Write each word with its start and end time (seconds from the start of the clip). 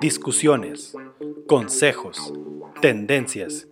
Discusiones, 0.00 0.96
consejos, 1.46 2.32
tendencias 2.80 3.68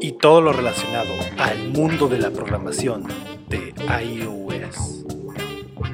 y 0.00 0.12
todo 0.12 0.40
lo 0.40 0.52
relacionado 0.52 1.12
al 1.38 1.68
mundo 1.68 2.08
de 2.08 2.18
la 2.18 2.30
programación 2.30 3.04
de 3.48 3.74
iOS. 4.02 5.06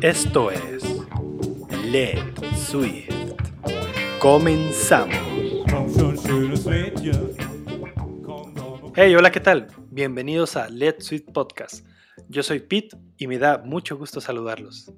Esto 0.01 0.51
es 0.51 0.83
Let 1.85 2.35
Swift. 2.57 3.15
Comenzamos. 4.19 5.17
Hey, 8.95 9.15
hola, 9.15 9.31
¿qué 9.31 9.41
tal? 9.41 9.69
Bienvenidos 9.91 10.57
a 10.57 10.69
Let 10.69 10.97
Swift 11.01 11.31
Podcast. 11.33 11.87
Yo 12.29 12.43
soy 12.43 12.61
Pete 12.61 12.97
y 13.19 13.27
me 13.27 13.39
da 13.39 13.59
mucho 13.59 13.97
gusto 13.97 14.21
saludarlos. 14.21 14.93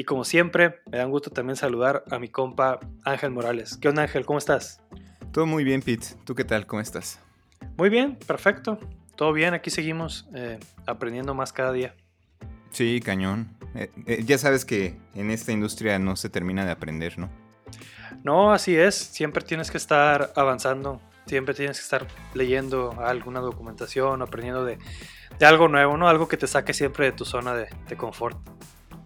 Y 0.00 0.04
como 0.04 0.24
siempre, 0.24 0.80
me 0.90 0.96
da 0.96 1.04
un 1.04 1.10
gusto 1.10 1.28
también 1.28 1.56
saludar 1.56 2.04
a 2.10 2.18
mi 2.18 2.30
compa 2.30 2.80
Ángel 3.04 3.32
Morales. 3.32 3.76
¿Qué 3.76 3.86
onda 3.86 4.00
Ángel? 4.00 4.24
¿Cómo 4.24 4.38
estás? 4.38 4.80
Todo 5.30 5.44
muy 5.44 5.62
bien, 5.62 5.82
Pete. 5.82 6.06
¿Tú 6.24 6.34
qué 6.34 6.42
tal? 6.42 6.66
¿Cómo 6.66 6.80
estás? 6.80 7.20
Muy 7.76 7.90
bien, 7.90 8.16
perfecto. 8.26 8.78
Todo 9.14 9.34
bien, 9.34 9.52
aquí 9.52 9.68
seguimos 9.68 10.26
eh, 10.34 10.58
aprendiendo 10.86 11.34
más 11.34 11.52
cada 11.52 11.72
día. 11.72 11.94
Sí, 12.70 13.02
cañón. 13.04 13.54
Eh, 13.74 13.90
eh, 14.06 14.22
ya 14.24 14.38
sabes 14.38 14.64
que 14.64 14.96
en 15.14 15.30
esta 15.30 15.52
industria 15.52 15.98
no 15.98 16.16
se 16.16 16.30
termina 16.30 16.64
de 16.64 16.70
aprender, 16.70 17.18
¿no? 17.18 17.28
No, 18.24 18.54
así 18.54 18.74
es. 18.74 18.94
Siempre 18.94 19.44
tienes 19.44 19.70
que 19.70 19.76
estar 19.76 20.32
avanzando. 20.34 20.98
Siempre 21.26 21.52
tienes 21.52 21.76
que 21.76 21.82
estar 21.82 22.06
leyendo 22.32 22.98
alguna 22.98 23.40
documentación, 23.40 24.22
aprendiendo 24.22 24.64
de, 24.64 24.78
algo 25.44 25.68
nuevo, 25.68 25.98
¿no? 25.98 26.08
Algo 26.08 26.26
que 26.26 26.38
te 26.38 26.46
saque 26.46 26.72
siempre 26.72 27.04
de 27.04 27.12
tu 27.12 27.26
zona 27.26 27.54
de, 27.54 27.96
confort. 27.98 28.38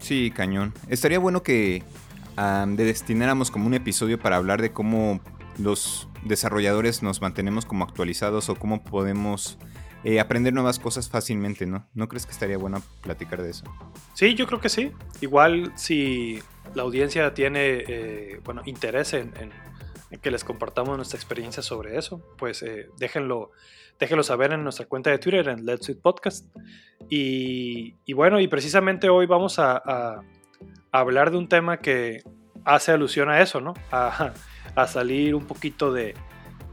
Sí, 0.05 0.31
cañón. 0.31 0.75
Estaría 0.91 1.19
bueno 1.19 1.43
que 1.43 1.83
destináramos 2.77 3.51
como 3.51 3.67
un 3.67 3.73
episodio 3.73 4.19
para 4.19 4.37
hablar 4.37 4.61
de 4.61 4.71
cómo 4.71 5.23
los 5.59 6.09
desarrolladores 6.25 7.03
nos 7.03 7.23
mantenemos 7.23 7.65
como 7.65 7.85
actualizados 7.85 8.51
o 8.51 8.55
cómo 8.55 8.85
podemos 8.85 9.57
eh, 10.05 10.21
aprender 10.21 10.53
nuevas 10.53 10.79
cosas 10.79 11.09
fácilmente, 11.09 11.65
¿no? 11.65 11.89
¿No 11.95 12.07
crees 12.09 12.27
que 12.27 12.33
estaría 12.33 12.59
bueno 12.59 12.83
platicar 13.01 13.43
de 13.43 13.49
eso? 13.49 13.65
Sí, 14.13 14.35
yo 14.35 14.47
creo 14.47 14.61
que 14.61 14.69
sí. 14.69 14.93
Igual 15.23 15.73
si 15.75 16.43
la 16.75 16.83
audiencia 16.83 17.33
tiene, 17.33 17.85
eh, 17.89 18.41
bueno, 18.45 18.61
interés 18.67 19.15
en, 19.15 19.33
que 20.21 20.31
les 20.31 20.45
compartamos 20.45 20.99
nuestra 20.99 21.17
experiencia 21.17 21.63
sobre 21.63 21.97
eso, 21.97 22.21
pues 22.37 22.63
eh, 22.63 22.91
déjenlo, 22.99 23.53
déjenlo 23.99 24.23
saber 24.23 24.53
en 24.53 24.63
nuestra 24.63 24.87
cuenta 24.87 25.11
de 25.11 25.19
Twitter, 25.19 25.49
en 25.49 25.65
Let's 25.65 25.89
It 25.89 26.01
Podcast. 26.01 26.47
Y, 27.09 28.13
bueno, 28.15 28.41
y 28.41 28.49
precisamente 28.49 29.09
hoy 29.09 29.27
vamos 29.27 29.59
a, 29.59 30.23
hablar 30.93 31.31
de 31.31 31.37
un 31.39 31.49
tema 31.49 31.79
que 31.79 32.23
hace 32.65 32.93
alusión 32.93 33.29
a 33.29 33.41
eso, 33.41 33.61
¿no? 33.61 33.75
A, 33.91 34.33
salir 34.87 35.35
un 35.35 35.47
poquito 35.47 35.93
de, 35.93 36.15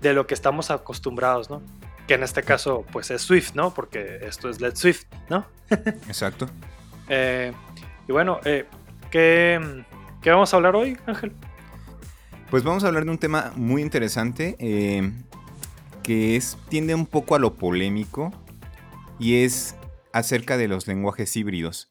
de, 0.02 0.14
lo 0.14 0.26
que 0.26 0.34
estamos 0.34 0.72
acostumbrados, 0.72 1.50
¿no? 1.50 1.62
Que 2.08 2.16
en 2.16 2.24
este 2.24 2.44
caso, 2.44 2.86
pues 2.92 3.12
es 3.12 3.22
Swift, 3.22 3.54
¿no? 3.54 3.74
Porque 3.74 4.20
esto 4.22 4.50
es 4.50 4.60
Let's 4.60 4.80
Swift, 4.80 5.06
¿no? 5.30 5.46
Exacto. 5.70 6.48
Eh, 7.10 7.54
y 8.08 8.12
bueno, 8.12 8.40
eh, 8.46 8.66
¿qué, 9.12 9.84
¿qué 10.22 10.30
vamos 10.32 10.54
a 10.54 10.58
hablar 10.58 10.76
hoy, 10.76 10.98
Ángel? 11.06 11.34
Pues 12.50 12.64
vamos 12.64 12.84
a 12.84 12.88
hablar 12.88 13.06
de 13.06 13.12
un 13.12 13.18
tema 13.18 13.54
muy 13.56 13.82
interesante 13.82 14.56
eh, 14.60 15.10
que 16.04 16.36
es, 16.36 16.58
tiende 16.70 16.96
un 16.96 17.06
poco 17.06 17.36
a 17.36 17.40
lo 17.40 17.56
polémico 17.56 18.32
y 19.20 19.44
es 19.44 19.76
acerca 20.14 20.58
de 20.58 20.68
los 20.68 20.88
lenguajes 20.88 21.36
híbridos. 21.36 21.90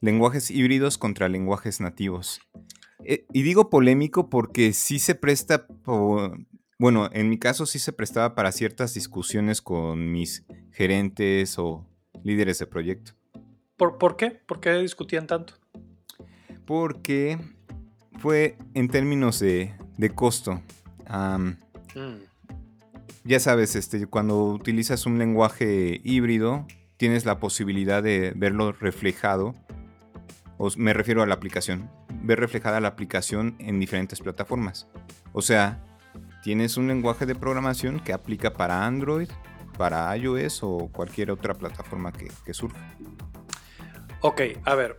Lenguajes 0.00 0.50
híbridos 0.50 0.98
contra 0.98 1.28
lenguajes 1.28 1.80
nativos. 1.80 2.40
Eh, 3.04 3.26
y 3.32 3.42
digo 3.42 3.70
polémico 3.70 4.28
porque 4.28 4.72
sí 4.72 4.98
se 4.98 5.14
presta, 5.14 5.66
bueno, 6.78 7.08
en 7.12 7.28
mi 7.28 7.38
caso 7.38 7.66
sí 7.66 7.78
se 7.78 7.92
prestaba 7.92 8.34
para 8.34 8.52
ciertas 8.52 8.94
discusiones 8.94 9.62
con 9.62 10.12
mis 10.12 10.44
gerentes 10.72 11.58
o 11.58 11.86
líderes 12.22 12.58
de 12.58 12.66
proyecto. 12.66 13.12
¿Por, 13.76 13.98
¿por 13.98 14.16
qué? 14.16 14.30
¿Por 14.30 14.60
qué 14.60 14.72
discutían 14.74 15.26
tanto? 15.26 15.54
Porque 16.66 17.38
fue 18.18 18.58
en 18.74 18.88
términos 18.88 19.38
de, 19.38 19.74
costo. 20.14 20.60
Mm. 21.08 22.27
Ya 23.28 23.40
sabes, 23.40 23.76
este, 23.76 24.06
cuando 24.06 24.42
utilizas 24.42 25.04
un 25.04 25.18
lenguaje 25.18 26.00
híbrido, 26.02 26.66
tienes 26.96 27.26
la 27.26 27.38
posibilidad 27.38 28.02
de 28.02 28.32
verlo 28.34 28.72
reflejado, 28.72 29.54
o 30.56 30.70
me 30.78 30.94
refiero 30.94 31.22
a 31.22 31.26
la 31.26 31.34
aplicación, 31.34 31.90
ver 32.22 32.40
reflejada 32.40 32.80
la 32.80 32.88
aplicación 32.88 33.54
en 33.58 33.78
diferentes 33.80 34.20
plataformas. 34.20 34.88
O 35.34 35.42
sea, 35.42 35.84
tienes 36.42 36.78
un 36.78 36.88
lenguaje 36.88 37.26
de 37.26 37.34
programación 37.34 38.00
que 38.00 38.14
aplica 38.14 38.54
para 38.54 38.86
Android, 38.86 39.28
para 39.76 40.16
iOS 40.16 40.62
o 40.62 40.88
cualquier 40.90 41.30
otra 41.30 41.52
plataforma 41.52 42.12
que, 42.12 42.54
surja. 42.54 42.80
Ok, 44.22 44.40
a 44.64 44.74
ver, 44.74 44.96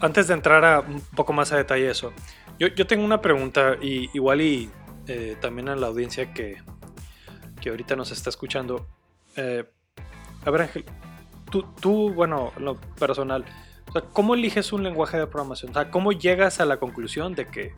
antes 0.00 0.28
de 0.28 0.34
entrar 0.34 0.66
a 0.66 0.80
un 0.80 1.00
poco 1.16 1.32
más 1.32 1.50
a 1.50 1.56
detalle 1.56 1.88
eso, 1.88 2.12
yo, 2.58 2.86
tengo 2.86 3.06
una 3.06 3.22
pregunta 3.22 3.78
y 3.80 4.10
igual 4.12 4.42
y 4.42 4.68
eh, 5.06 5.38
también 5.40 5.70
a 5.70 5.76
la 5.76 5.86
audiencia 5.86 6.34
que, 6.34 6.58
que 7.66 7.70
ahorita 7.70 7.96
nos 7.96 8.12
está 8.12 8.30
escuchando. 8.30 8.86
Eh, 9.34 9.64
a 10.44 10.50
ver 10.52 10.62
Ángel, 10.62 10.84
tú, 11.50 11.64
tú, 11.80 12.14
bueno, 12.14 12.52
lo 12.58 12.76
personal, 12.76 13.44
¿cómo 14.12 14.36
eliges 14.36 14.72
un 14.72 14.84
lenguaje 14.84 15.18
de 15.18 15.26
programación? 15.26 15.72
O 15.72 15.74
sea, 15.74 15.90
¿cómo 15.90 16.12
llegas 16.12 16.60
a 16.60 16.64
la 16.64 16.76
conclusión 16.76 17.34
de 17.34 17.48
que, 17.48 17.72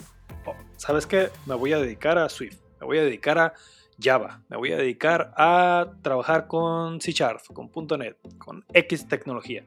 oh, 0.44 0.54
¿sabes 0.76 1.06
qué? 1.06 1.30
Me 1.46 1.54
voy 1.54 1.72
a 1.72 1.78
dedicar 1.78 2.18
a 2.18 2.28
Swift, 2.28 2.58
me 2.78 2.86
voy 2.86 2.98
a 2.98 3.02
dedicar 3.02 3.38
a 3.38 3.54
Java, 3.98 4.42
me 4.50 4.58
voy 4.58 4.72
a 4.72 4.76
dedicar 4.76 5.32
a 5.38 5.90
trabajar 6.02 6.48
con 6.48 7.00
C 7.00 7.12
Sharp, 7.12 7.40
con 7.54 7.70
.NET, 7.98 8.18
con 8.36 8.66
X 8.74 9.08
tecnología. 9.08 9.64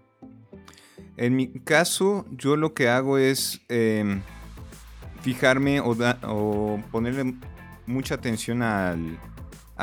En 1.17 1.35
mi 1.35 1.51
caso, 1.51 2.27
yo 2.29 2.57
lo 2.57 2.75
que 2.75 2.89
hago 2.89 3.17
es 3.17 3.59
em, 3.69 4.21
fijarme 5.23 5.79
o, 5.79 6.79
ponerle 6.91 7.33
mucha 7.87 8.13
atención 8.13 8.61
al, 8.61 9.17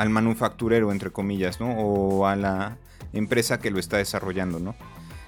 manufacturero, 0.07 0.93
entre 0.93 1.11
comillas, 1.11 1.59
¿no? 1.59 1.77
O 1.77 2.25
a 2.25 2.37
la 2.37 2.77
empresa 3.11 3.59
que 3.59 3.71
lo 3.71 3.79
está 3.79 3.97
desarrollando, 3.97 4.61
¿no? 4.61 4.75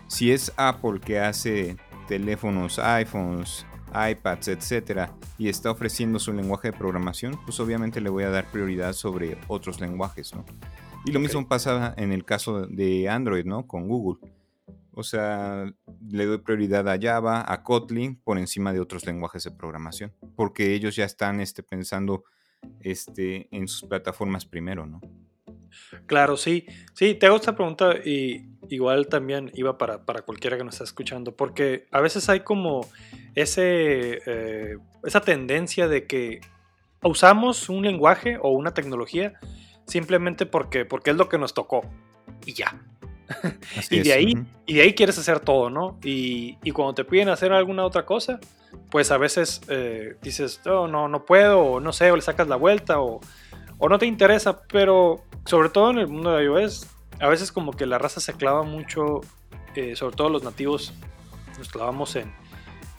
Si 0.07 0.31
es 0.31 0.53
Apple 0.55 1.01
que 1.03 1.19
hace 1.19 1.75
teléfonos, 2.07 2.79
iPhones, 2.79 3.65
iPads, 3.93 4.47
etcétera, 4.47 5.13
y 5.37 5.49
está 5.49 5.71
ofreciendo 5.71 6.19
su 6.19 6.31
lenguaje 6.33 6.71
de 6.71 6.77
programación, 6.77 7.37
pues 7.45 7.59
obviamente 7.59 7.99
le 7.99 8.09
voy 8.09 8.23
a 8.23 8.29
dar 8.29 8.45
prioridad 8.49 8.93
sobre 8.93 9.37
otros 9.47 9.81
lenguajes, 9.81 10.33
¿no? 10.33 10.45
Y 11.05 11.11
lo 11.11 11.19
mismo 11.19 11.47
pasa 11.47 11.93
en 11.97 12.11
el 12.11 12.25
caso 12.25 12.67
de 12.67 13.09
Android, 13.09 13.45
¿no? 13.45 13.67
Con 13.67 13.87
Google. 13.87 14.19
O 14.93 15.03
sea, 15.03 15.65
le 16.09 16.25
doy 16.25 16.37
prioridad 16.39 16.87
a 16.87 16.99
Java, 17.01 17.43
a 17.47 17.63
Kotlin, 17.63 18.17
por 18.17 18.37
encima 18.37 18.73
de 18.73 18.81
otros 18.81 19.05
lenguajes 19.05 19.43
de 19.43 19.51
programación, 19.51 20.13
porque 20.35 20.73
ellos 20.73 20.95
ya 20.95 21.05
están 21.05 21.39
este, 21.39 21.63
pensando 21.63 22.23
este, 22.81 23.47
en 23.51 23.67
sus 23.67 23.87
plataformas 23.87 24.45
primero, 24.45 24.85
¿no? 24.85 25.01
Claro, 26.05 26.37
sí. 26.37 26.65
Sí, 26.93 27.15
te 27.15 27.25
hago 27.25 27.37
esta 27.37 27.55
pregunta 27.55 27.95
y 28.03 28.45
igual 28.69 29.07
también 29.07 29.51
iba 29.53 29.77
para, 29.77 29.99
cualquiera 29.99 30.57
que 30.57 30.63
nos 30.63 30.75
está 30.75 30.83
escuchando, 30.83 31.35
porque 31.35 31.87
a 31.91 32.01
veces 32.01 32.27
hay 32.29 32.41
como 32.41 32.81
ese, 33.35 34.21
eh, 34.25 34.77
esa 35.03 35.21
tendencia 35.21 35.87
de 35.87 36.05
que 36.05 36.41
usamos 37.03 37.69
un 37.69 37.83
lenguaje 37.83 38.37
o 38.41 38.49
una 38.49 38.73
tecnología 38.73 39.33
simplemente 39.87 40.45
porque, 40.45 40.85
porque 40.85 41.11
es 41.11 41.17
lo 41.17 41.29
que 41.29 41.37
nos 41.37 41.53
tocó 41.53 41.81
y 42.45 42.53
ya 42.53 42.79
y, 43.89 43.99
de 43.99 44.13
ahí, 44.13 44.33
y 44.65 44.73
de 44.75 44.81
ahí 44.81 44.93
quieres 44.93 45.17
hacer 45.17 45.39
todo, 45.39 45.69
¿no? 45.69 45.97
Y, 46.03 46.57
cuando 46.71 46.93
te 46.93 47.05
piden 47.05 47.29
hacer 47.29 47.51
alguna 47.53 47.85
otra 47.85 48.05
cosa, 48.05 48.39
pues 48.89 49.11
a 49.11 49.17
veces 49.17 49.61
eh, 49.67 50.17
dices, 50.21 50.61
oh, 50.65 50.87
no, 50.87 51.07
no 51.07 51.25
puedo, 51.25 51.59
o 51.59 51.79
no 51.79 51.93
sé, 51.93 52.11
o 52.11 52.15
le 52.15 52.21
sacas 52.21 52.47
la 52.47 52.55
vuelta, 52.55 53.01
o, 53.01 53.19
no 53.79 53.97
te 53.97 54.05
interesa, 54.05 54.61
pero 54.67 55.23
sobre 55.45 55.69
todo 55.69 55.91
en 55.91 55.99
el 55.99 56.07
mundo 56.07 56.33
de 56.35 56.43
iOS, 56.43 56.87
a 57.19 57.27
veces 57.27 57.51
como 57.51 57.73
que 57.73 57.85
la 57.85 57.97
raza 57.97 58.19
se 58.19 58.33
clava 58.33 58.63
mucho, 58.63 59.21
eh, 59.75 59.95
sobre 59.95 60.15
todo 60.15 60.29
los 60.29 60.43
nativos, 60.43 60.93
nos 61.57 61.69
clavamos 61.69 62.15
en, 62.15 62.31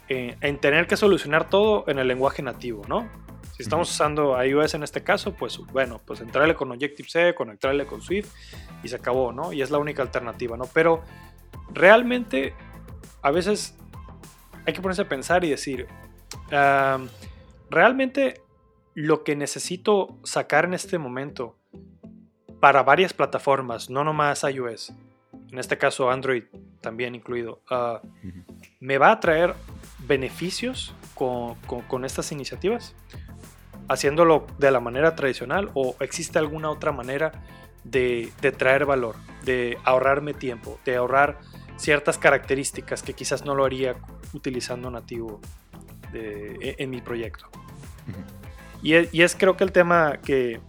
en 0.09 0.59
tener 0.59 0.87
que 0.87 0.97
solucionar 0.97 1.49
todo 1.49 1.85
en 1.87 1.99
el 1.99 2.09
lenguaje 2.09 2.43
nativo, 2.43 2.83
¿no? 2.89 3.09
Si 3.57 3.63
estamos 3.63 3.91
usando 3.91 4.43
iOS 4.43 4.75
en 4.75 4.83
este 4.83 5.03
caso, 5.03 5.35
pues 5.35 5.59
bueno, 5.59 6.01
pues 6.05 6.21
entrarle 6.21 6.55
con 6.55 6.73
Objective-C, 6.73 7.35
conectarle 7.35 7.87
con 7.87 8.01
Swift 8.01 8.33
y 8.83 8.89
se 8.89 8.97
acabó, 8.97 9.33
¿no? 9.33 9.53
Y 9.53 9.63
es 9.63 9.71
la 9.71 9.79
única 9.79 10.03
alternativa, 10.03 10.57
¿no? 10.57 10.65
Pero 10.73 11.03
realmente 11.73 12.55
a 13.21 13.31
veces 13.31 13.77
hay 14.67 14.73
que 14.73 14.81
ponerse 14.81 15.03
a 15.03 15.09
pensar 15.09 15.45
y 15.45 15.51
decir, 15.51 15.87
realmente 17.71 18.41
lo 18.95 19.25
que 19.25 19.37
necesito 19.37 20.19
sacar 20.25 20.65
en 20.65 20.75
este 20.75 20.99
momento 20.99 21.57
para 22.61 22.83
varias 22.83 23.13
plataformas, 23.13 23.91
no 23.91 24.05
nomás 24.05 24.45
iOS, 24.45 24.93
en 25.51 25.59
este 25.59 25.77
caso 25.77 26.11
Android 26.11 26.45
también 26.81 27.15
incluido, 27.15 27.61
ah, 27.69 28.01
me 28.81 28.99
va 28.99 29.13
a 29.13 29.21
traer 29.21 29.55
beneficios 30.07 30.95
con, 31.15 32.05
estas 32.05 32.33
iniciativas? 32.33 32.95
¿Haciéndolo 33.89 34.47
de 34.59 34.71
la 34.71 34.81
manera 34.81 35.15
tradicional 35.15 35.71
o 35.75 35.97
existe 36.01 36.39
alguna 36.39 36.71
otra 36.71 36.93
manera 36.93 37.33
de, 37.85 38.33
traer 38.57 38.87
valor, 38.87 39.17
de 39.45 39.79
ahorrarme 39.85 40.35
tiempo, 40.35 40.79
de 40.85 40.97
ahorrar 40.97 41.41
ciertas 41.77 42.19
características 42.19 43.03
que 43.03 43.13
quizás 43.13 43.45
no 43.45 43.55
lo 43.55 43.65
haría 43.65 43.97
utilizando 44.33 44.91
nativo 44.91 45.41
e, 46.15 46.77
en, 46.79 46.91
mi 46.91 47.01
proyecto? 47.01 47.47
y, 48.83 48.95
es, 48.95 49.37
creo 49.37 49.57
que 49.57 49.65
el 49.65 49.73
tema 49.73 50.19
que, 50.25 50.61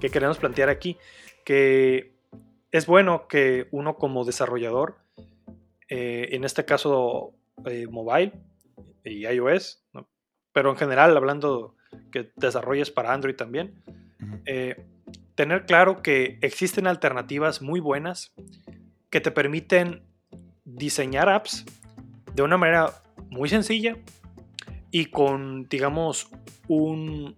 que 0.00 0.10
queremos 0.10 0.38
plantear 0.38 0.68
aquí, 0.68 0.96
que 1.44 2.16
es 2.70 2.86
bueno 2.86 3.26
que 3.28 3.68
uno 3.70 3.96
como 3.96 4.24
desarrollador, 4.24 4.96
eh, 5.88 6.28
en 6.32 6.44
este 6.44 6.64
caso 6.64 7.32
eh, 7.64 7.86
mobile 7.88 8.32
y 9.04 9.26
iOS, 9.26 9.84
pero 10.52 10.70
en 10.70 10.76
general 10.76 11.16
hablando 11.16 11.75
que 12.10 12.30
desarrolles 12.36 12.90
para 12.90 13.12
Android 13.12 13.36
también, 13.36 13.74
eh, 14.44 14.84
tener 15.34 15.66
claro 15.66 16.02
que 16.02 16.38
existen 16.40 16.86
alternativas 16.86 17.62
muy 17.62 17.80
buenas 17.80 18.32
que 19.10 19.20
te 19.20 19.30
permiten 19.30 20.02
diseñar 20.64 21.28
apps 21.28 21.64
de 22.34 22.42
una 22.42 22.56
manera 22.56 22.92
muy 23.30 23.48
sencilla 23.48 23.96
y 24.90 25.06
con, 25.06 25.68
digamos, 25.68 26.28
un, 26.68 27.36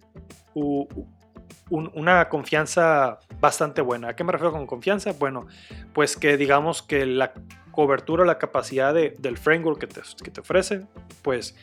una 1.69 2.29
confianza 2.29 3.19
bastante 3.39 3.81
buena. 3.81 4.09
¿A 4.09 4.15
qué 4.15 4.23
me 4.23 4.31
refiero 4.31 4.51
con 4.51 4.65
confianza? 4.65 5.13
Bueno, 5.13 5.47
pues 5.93 6.15
que 6.15 6.37
digamos 6.37 6.81
que 6.81 7.05
la 7.05 7.33
cobertura, 7.71 8.25
la 8.25 8.37
capacidad 8.37 8.93
del 8.93 9.37
framework 9.37 9.79
que 9.79 9.87
te, 9.87 10.01
que 10.23 10.31
te, 10.31 10.41
ofrece, 10.41 10.85
pues 11.21 11.55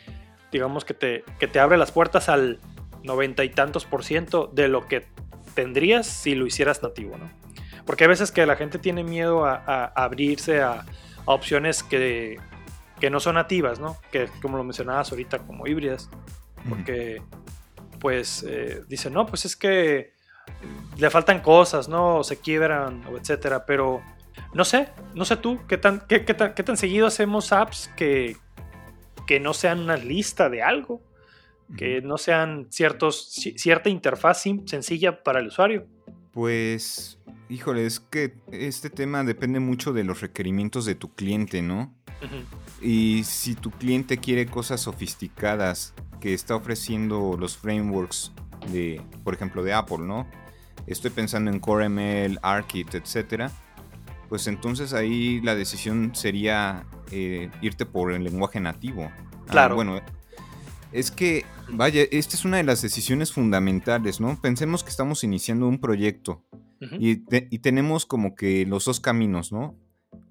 digamos 0.53 0.85
que 0.85 0.95
te, 0.95 1.25
que 1.39 1.49
te 1.49 1.61
abre 1.61 1.77
las 1.77 1.93
puertas 1.93 2.29
al 2.29 2.61
noventa 3.07 3.45
y 3.45 3.49
tantos 3.49 3.85
por 3.87 4.05
ciento 4.05 4.51
de 4.53 4.69
lo 4.69 4.87
que 4.87 5.07
tendrías 5.55 6.07
si 6.07 6.35
lo 6.35 6.47
hicieras 6.47 6.83
nativo, 6.83 7.17
¿no? 7.17 7.31
Porque 7.87 8.05
hay 8.05 8.09
veces 8.09 8.33
que 8.33 8.45
la 8.47 8.57
gente 8.57 8.79
tiene 8.79 9.05
miedo 9.05 9.47
a, 9.47 9.87
abrirse 9.87 10.61
a, 10.61 10.85
opciones 11.25 11.83
que, 11.83 12.39
que, 13.01 13.11
no 13.11 13.19
son 13.21 13.35
nativas, 13.35 13.81
¿no? 13.81 13.97
Que 14.13 14.29
como 14.43 14.57
lo 14.57 14.65
mencionabas 14.65 15.11
ahorita, 15.11 15.39
como 15.39 15.67
híbridas. 15.67 16.09
Porque, 16.69 17.23
pues, 18.01 18.45
eh, 18.47 18.83
dicen, 18.89 19.13
no, 19.13 19.27
pues 19.27 19.45
es 19.45 19.57
que 19.57 20.13
le 20.97 21.11
faltan 21.11 21.41
cosas, 21.41 21.89
¿no? 21.89 22.25
se 22.25 22.39
quiebran, 22.39 23.05
o 23.07 23.17
etcétera. 23.17 23.67
Pero 23.67 24.03
no 24.53 24.65
sé, 24.65 24.89
no 25.15 25.25
sé 25.25 25.37
tú, 25.37 25.61
¿qué 25.69 25.79
tan, 25.79 26.01
qué, 26.09 26.21
tan, 26.21 26.55
qué 26.55 26.63
tan 26.63 26.77
seguido 26.77 27.07
hacemos 27.07 27.53
apps 27.53 27.91
que, 27.97 28.37
que 29.27 29.41
no 29.41 29.55
sean 29.55 29.81
una 29.81 29.97
lista 29.97 30.49
de 30.49 30.63
algo? 30.63 31.01
Que 31.77 32.01
no 32.01 32.17
sean 32.17 32.67
ciertos, 32.71 33.31
cierta 33.57 33.89
interfaz 33.89 34.45
sencilla 34.67 35.23
para 35.23 35.41
el 35.41 35.49
usuario. 35.49 35.87
Pues, 36.33 37.19
híjole, 37.49 37.87
es 37.87 37.99
que 37.99 38.35
este 38.53 38.91
tema 38.91 39.25
depende 39.25 39.59
mucho 39.59 39.93
de 39.93 40.05
los 40.05 40.21
requerimientos 40.21 40.85
de 40.85 40.95
tu 40.95 41.15
cliente, 41.15 41.63
¿no? 41.63 41.95
Y 42.81 43.25
si 43.25 43.55
tu 43.55 43.71
cliente 43.71 44.19
quiere 44.19 44.47
cosas 44.47 44.83
sofisticadas 44.83 45.95
que 46.21 46.35
está 46.35 46.57
ofreciendo 46.57 47.37
los 47.39 47.57
frameworks 47.57 48.33
de, 48.73 49.03
por 49.25 49.35
ejemplo, 49.35 49.63
de 49.63 49.73
Apple, 49.73 49.99
¿no? 50.01 50.27
Estoy 50.87 51.11
pensando 51.11 51.51
en 51.51 51.59
CoreML, 51.59 52.39
ARKit, 52.43 52.95
etcétera. 52.95 53.51
Pues 54.29 54.47
entonces 54.47 54.93
ahí 54.93 55.41
la 55.41 55.55
decisión 55.55 56.15
sería 56.15 56.87
eh, 57.11 57.51
irte 57.61 57.87
por 57.87 58.13
el 58.13 58.25
lenguaje 58.25 58.61
nativo. 58.61 59.11
Ah, 59.13 59.51
claro. 59.51 59.75
bueno, 59.77 60.01
es 60.99 61.11
que, 61.11 61.45
vaya, 61.71 62.03
esta 62.11 62.37
es 62.37 62.45
una 62.45 62.57
de 62.57 62.65
las 62.65 62.83
decisiones 62.83 63.33
fundamentales, 63.33 64.21
¿no? 64.21 64.41
Pensemos 64.41 64.83
que 64.83 64.91
estamos 64.91 65.25
iniciando 65.25 65.69
un 65.69 65.81
proyecto 65.81 66.45
y, 66.99 67.17
tenemos 67.59 68.07
como 68.07 68.35
que 68.35 68.67
los 68.67 68.85
dos 68.85 69.01
caminos, 69.01 69.53
¿no? 69.53 69.79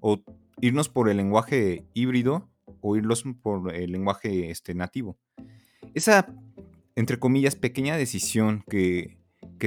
O 0.00 0.22
irnos 0.60 0.88
por 0.88 1.08
el 1.08 1.16
lenguaje 1.16 1.84
híbrido 1.94 2.48
o 2.80 2.96
irnos 2.96 3.24
por 3.42 3.74
el 3.74 3.92
lenguaje 3.92 4.50
este, 4.50 4.74
nativo. 4.74 5.18
Esa 5.94 6.28
entre 6.96 7.18
comillas, 7.18 7.54
pequeña 7.54 7.96
decisión 7.96 8.64
que, 8.68 9.18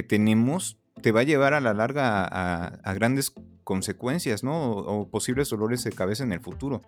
tenemos 0.08 0.78
te 1.00 1.12
va 1.12 1.20
a 1.20 1.24
llevar 1.24 1.54
a 1.54 1.60
la 1.60 1.72
larga 1.72 2.24
a, 2.24 2.94
grandes 2.94 3.32
consecuencias, 3.64 4.42
¿no? 4.42 4.72
O, 4.72 5.08
posibles 5.08 5.48
dolores 5.48 5.84
de 5.84 5.92
cabeza 5.92 6.24
en 6.24 6.32
el 6.32 6.40
futuro. 6.40 6.82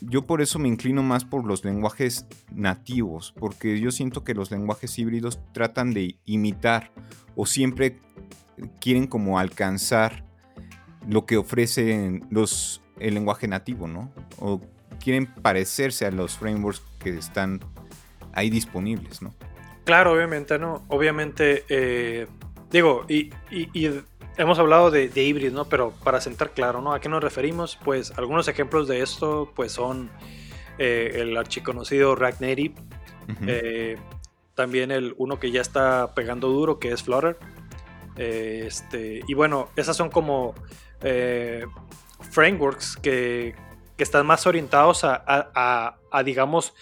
Yo 0.00 0.26
por 0.26 0.42
eso 0.42 0.58
me 0.58 0.68
inclino 0.68 1.02
más 1.02 1.24
por 1.24 1.46
los 1.46 1.64
lenguajes 1.64 2.26
nativos, 2.52 3.34
porque 3.38 3.80
yo 3.80 3.90
siento 3.90 4.22
que 4.22 4.34
los 4.34 4.50
lenguajes 4.50 4.98
híbridos 4.98 5.40
tratan 5.52 5.92
de 5.92 6.16
imitar 6.26 6.92
o 7.36 7.46
siempre 7.46 7.98
quieren 8.80 9.06
como 9.06 9.38
alcanzar 9.38 10.24
lo 11.08 11.24
que 11.24 11.36
ofrece 11.38 12.20
los, 12.30 12.82
el 12.98 13.14
lenguaje 13.14 13.48
nativo, 13.48 13.88
¿no? 13.88 14.12
O 14.38 14.60
quieren 15.02 15.26
parecerse 15.26 16.06
a 16.06 16.10
los 16.10 16.36
frameworks 16.36 16.82
que 16.98 17.16
están 17.16 17.60
ahí 18.32 18.50
disponibles, 18.50 19.22
¿no? 19.22 19.34
Claro, 19.84 20.12
obviamente, 20.12 20.58
¿no? 20.58 20.84
Obviamente, 20.88 21.64
eh, 21.68 22.26
digo, 22.70 23.06
y, 23.08 23.30
hemos 24.40 24.58
hablado 24.58 24.90
de, 24.90 25.08
de 25.08 25.50
¿no? 25.50 25.66
Pero 25.66 25.92
para 26.04 26.20
sentar 26.20 26.50
claro, 26.50 26.80
¿no? 26.80 26.92
¿A 26.92 27.00
qué 27.00 27.08
nos 27.08 27.22
referimos? 27.22 27.78
Pues 27.84 28.12
algunos 28.16 28.48
ejemplos 28.48 28.88
de 28.88 29.02
esto, 29.02 29.52
pues 29.54 29.72
son 29.72 30.10
eh, 30.78 31.12
el 31.14 31.36
archiconocido 31.36 32.14
React 32.14 32.40
Native, 32.40 32.74
eh, 33.46 33.96
también 34.54 34.90
el 34.90 35.14
uno 35.18 35.38
que 35.38 35.50
ya 35.50 35.60
está 35.60 36.14
pegando 36.14 36.48
duro, 36.48 36.78
que 36.78 36.92
es 36.92 37.02
Flutter. 37.02 37.38
este, 38.16 39.22
y 39.26 39.34
bueno, 39.34 39.68
esas 39.76 39.96
son 39.96 40.10
como 40.10 40.54
frameworks 42.30 42.96
que, 42.96 43.54
que, 43.96 44.02
están 44.02 44.26
más 44.26 44.46
orientados 44.46 45.04
a, 45.04 45.22
a 46.10 46.22
digamos, 46.22 46.74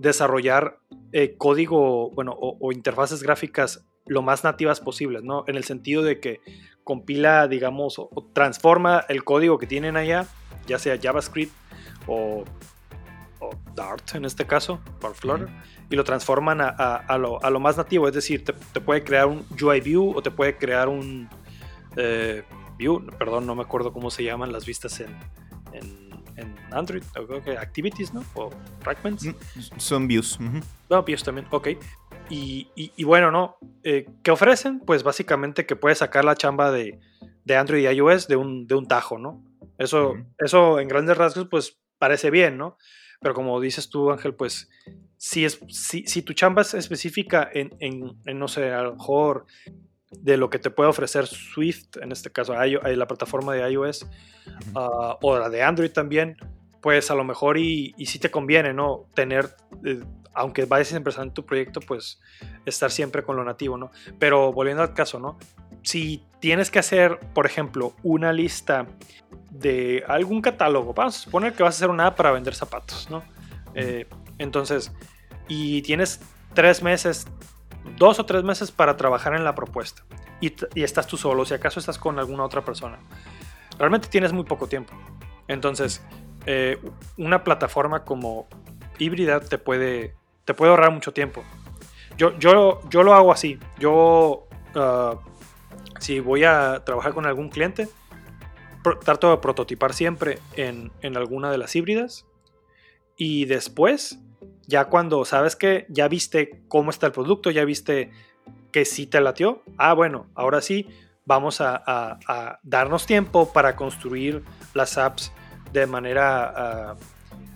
desarrollar 0.00 0.78
eh, 1.12 1.34
código, 1.36 2.10
bueno, 2.12 2.34
o, 2.40 2.72
interfaces 2.72 3.22
gráficas 3.22 3.84
lo 4.06 4.22
más 4.22 4.44
nativas 4.44 4.80
posibles, 4.80 5.22
¿no? 5.22 5.44
En 5.46 5.56
el 5.56 5.64
sentido 5.64 6.02
de 6.02 6.20
que 6.20 6.40
compila, 6.90 7.46
digamos, 7.46 8.00
o, 8.00 8.10
transforma 8.32 9.04
el 9.08 9.22
código 9.22 9.58
que 9.58 9.68
tienen 9.68 9.96
allá, 9.96 10.26
ya 10.66 10.76
sea 10.76 10.98
JavaScript 11.00 11.52
o, 12.08 12.42
Dart 13.76 14.16
en 14.16 14.24
este 14.24 14.44
caso, 14.44 14.80
por 15.00 15.14
Flutter, 15.14 15.48
y 15.88 15.94
lo 15.94 16.02
transforman 16.02 16.58
a, 16.60 17.16
lo, 17.16 17.60
más 17.60 17.76
nativo, 17.76 18.08
es 18.08 18.14
decir, 18.14 18.44
te, 18.44 18.80
puede 18.80 19.04
crear 19.04 19.26
un 19.26 19.46
UI 19.62 19.80
view 19.80 20.10
o 20.16 20.20
te 20.20 20.32
puede 20.32 20.56
crear 20.56 20.88
un 20.88 21.28
eh, 21.96 22.42
view, 22.76 23.06
perdón, 23.18 23.46
no 23.46 23.54
me 23.54 23.62
acuerdo 23.62 23.92
cómo 23.92 24.10
se 24.10 24.24
llaman 24.24 24.50
las 24.50 24.66
vistas 24.66 24.98
en 24.98 26.10
en 26.40 26.56
Android, 26.70 27.02
creo 27.12 27.42
que 27.42 27.56
Activities, 27.56 28.12
¿no? 28.12 28.24
O 28.34 28.50
Fragments. 28.80 29.24
Mm, 29.24 29.34
son 29.76 30.08
views. 30.08 30.38
No, 30.88 31.02
views 31.02 31.22
también, 31.22 31.46
ok. 31.50 31.68
Y, 32.30 33.04
bueno, 33.04 33.30
¿no? 33.30 33.56
Eh, 33.82 34.06
¿Qué 34.22 34.30
ofrecen? 34.30 34.80
Pues 34.80 35.02
básicamente 35.02 35.66
que 35.66 35.76
puedes 35.76 35.98
sacar 35.98 36.24
la 36.24 36.36
chamba 36.36 36.70
de, 36.70 36.98
Android 37.54 37.82
y 37.82 37.88
iOS 37.88 38.28
de 38.28 38.36
un, 38.36 38.68
de 38.68 38.76
un 38.76 38.86
tajo, 38.86 39.18
¿no? 39.18 39.42
Eso, 39.76 40.14
eso 40.38 40.78
en 40.78 40.86
grandes 40.86 41.16
rasgos, 41.16 41.48
pues 41.50 41.80
parece 41.98 42.30
bien, 42.30 42.56
¿no? 42.56 42.76
Pero 43.20 43.34
como 43.34 43.60
dices 43.60 43.90
tú, 43.90 44.10
Ángel, 44.10 44.34
pues 44.34 44.70
si, 45.16 45.44
es, 45.44 45.60
si, 45.68 46.06
si 46.06 46.22
tu 46.22 46.32
chamba 46.32 46.62
es 46.62 46.74
específica 46.74 47.48
en, 47.52 47.74
en, 47.80 48.38
no 48.38 48.48
sé, 48.48 48.72
a 48.72 48.82
lo 48.82 48.94
mejor 48.94 49.46
de 50.10 50.36
lo 50.36 50.48
que 50.48 50.58
te 50.58 50.70
puede 50.70 50.88
ofrecer 50.88 51.26
Swift, 51.26 51.96
en 52.00 52.12
este 52.12 52.30
caso 52.30 52.54
la 52.54 53.06
plataforma 53.06 53.54
de 53.54 53.70
iOS, 53.70 54.06
ah, 54.74 55.18
o 55.20 55.38
la 55.38 55.50
de 55.50 55.62
Android 55.62 55.90
también, 55.90 56.36
pues 56.80 57.10
a 57.10 57.14
lo 57.14 57.24
mejor 57.24 57.58
y, 57.58 57.94
y 57.98 58.06
sí 58.06 58.18
te 58.18 58.30
conviene, 58.30 58.72
¿no? 58.72 59.06
Tener, 59.14 59.54
eh, 59.84 60.00
aunque 60.40 60.64
vayas 60.64 60.92
empezando 60.92 61.28
en 61.28 61.34
tu 61.34 61.44
proyecto, 61.44 61.80
pues 61.80 62.20
estar 62.66 62.90
siempre 62.90 63.22
con 63.22 63.36
lo 63.36 63.44
nativo, 63.44 63.76
¿no? 63.76 63.90
Pero 64.18 64.52
volviendo 64.52 64.82
al 64.82 64.94
caso, 64.94 65.18
¿no? 65.18 65.38
Si 65.82 66.24
tienes 66.40 66.70
que 66.70 66.78
hacer, 66.78 67.18
por 67.34 67.46
ejemplo, 67.46 67.94
una 68.02 68.32
lista 68.32 68.86
de 69.50 70.04
algún 70.08 70.42
catálogo, 70.42 70.94
vamos 70.94 71.16
a 71.16 71.20
suponer 71.20 71.54
que 71.54 71.62
vas 71.62 71.74
a 71.74 71.78
hacer 71.78 71.90
una 71.90 72.06
app 72.06 72.16
para 72.16 72.32
vender 72.32 72.54
zapatos, 72.54 73.08
¿no? 73.10 73.22
Eh, 73.74 74.06
entonces, 74.38 74.92
y 75.48 75.82
tienes 75.82 76.20
tres 76.54 76.82
meses 76.82 77.26
dos 77.96 78.18
o 78.18 78.26
tres 78.26 78.44
meses 78.44 78.70
para 78.70 78.96
trabajar 78.96 79.34
en 79.34 79.44
la 79.44 79.54
propuesta 79.54 80.02
y, 80.40 80.54
estás 80.82 81.06
tú 81.06 81.16
solo, 81.16 81.44
si 81.44 81.54
acaso 81.54 81.80
estás 81.80 81.98
con 81.98 82.18
alguna 82.18 82.44
otra 82.44 82.64
persona. 82.64 82.98
Realmente 83.78 84.08
tienes 84.08 84.32
muy 84.32 84.44
poco 84.44 84.66
tiempo. 84.66 84.92
Entonces, 85.48 86.02
eh, 86.46 86.78
una 87.18 87.44
plataforma 87.44 88.04
como 88.04 88.48
híbrida 88.98 89.40
te 89.40 89.58
puede, 89.58 90.14
te 90.50 90.54
puede 90.54 90.72
ahorrar 90.72 90.90
mucho 90.90 91.12
tiempo. 91.12 91.44
Yo, 92.16 92.36
yo, 92.40 92.80
yo 92.90 93.04
lo 93.04 93.14
hago 93.14 93.30
así. 93.30 93.60
Yo, 93.78 94.48
ah, 94.74 95.14
si 96.00 96.18
voy 96.18 96.42
a 96.42 96.82
trabajar 96.84 97.14
con 97.14 97.24
algún 97.24 97.50
cliente, 97.50 97.88
trato 99.04 99.30
de 99.30 99.36
prototipar 99.36 99.92
siempre 99.92 100.40
en, 100.56 100.90
en 101.02 101.16
alguna 101.16 101.52
de 101.52 101.58
las 101.58 101.76
híbridas 101.76 102.26
y 103.16 103.44
después, 103.44 104.18
ya 104.66 104.86
cuando 104.86 105.24
sabes 105.24 105.54
que 105.54 105.86
ya 105.88 106.08
viste 106.08 106.64
cómo 106.66 106.90
está 106.90 107.06
el 107.06 107.12
producto, 107.12 107.52
ya 107.52 107.64
viste 107.64 108.10
que 108.72 108.84
sí 108.84 109.06
te 109.06 109.20
latió, 109.20 109.62
ah, 109.78 109.92
bueno, 109.92 110.26
ahora 110.34 110.62
sí, 110.62 110.88
vamos 111.26 111.60
a, 111.60 112.58
darnos 112.64 113.06
tiempo 113.06 113.52
para 113.52 113.76
construir 113.76 114.42
las 114.74 114.98
apps 114.98 115.30
de 115.72 115.86
manera 115.86 116.52
ah, 116.56 116.96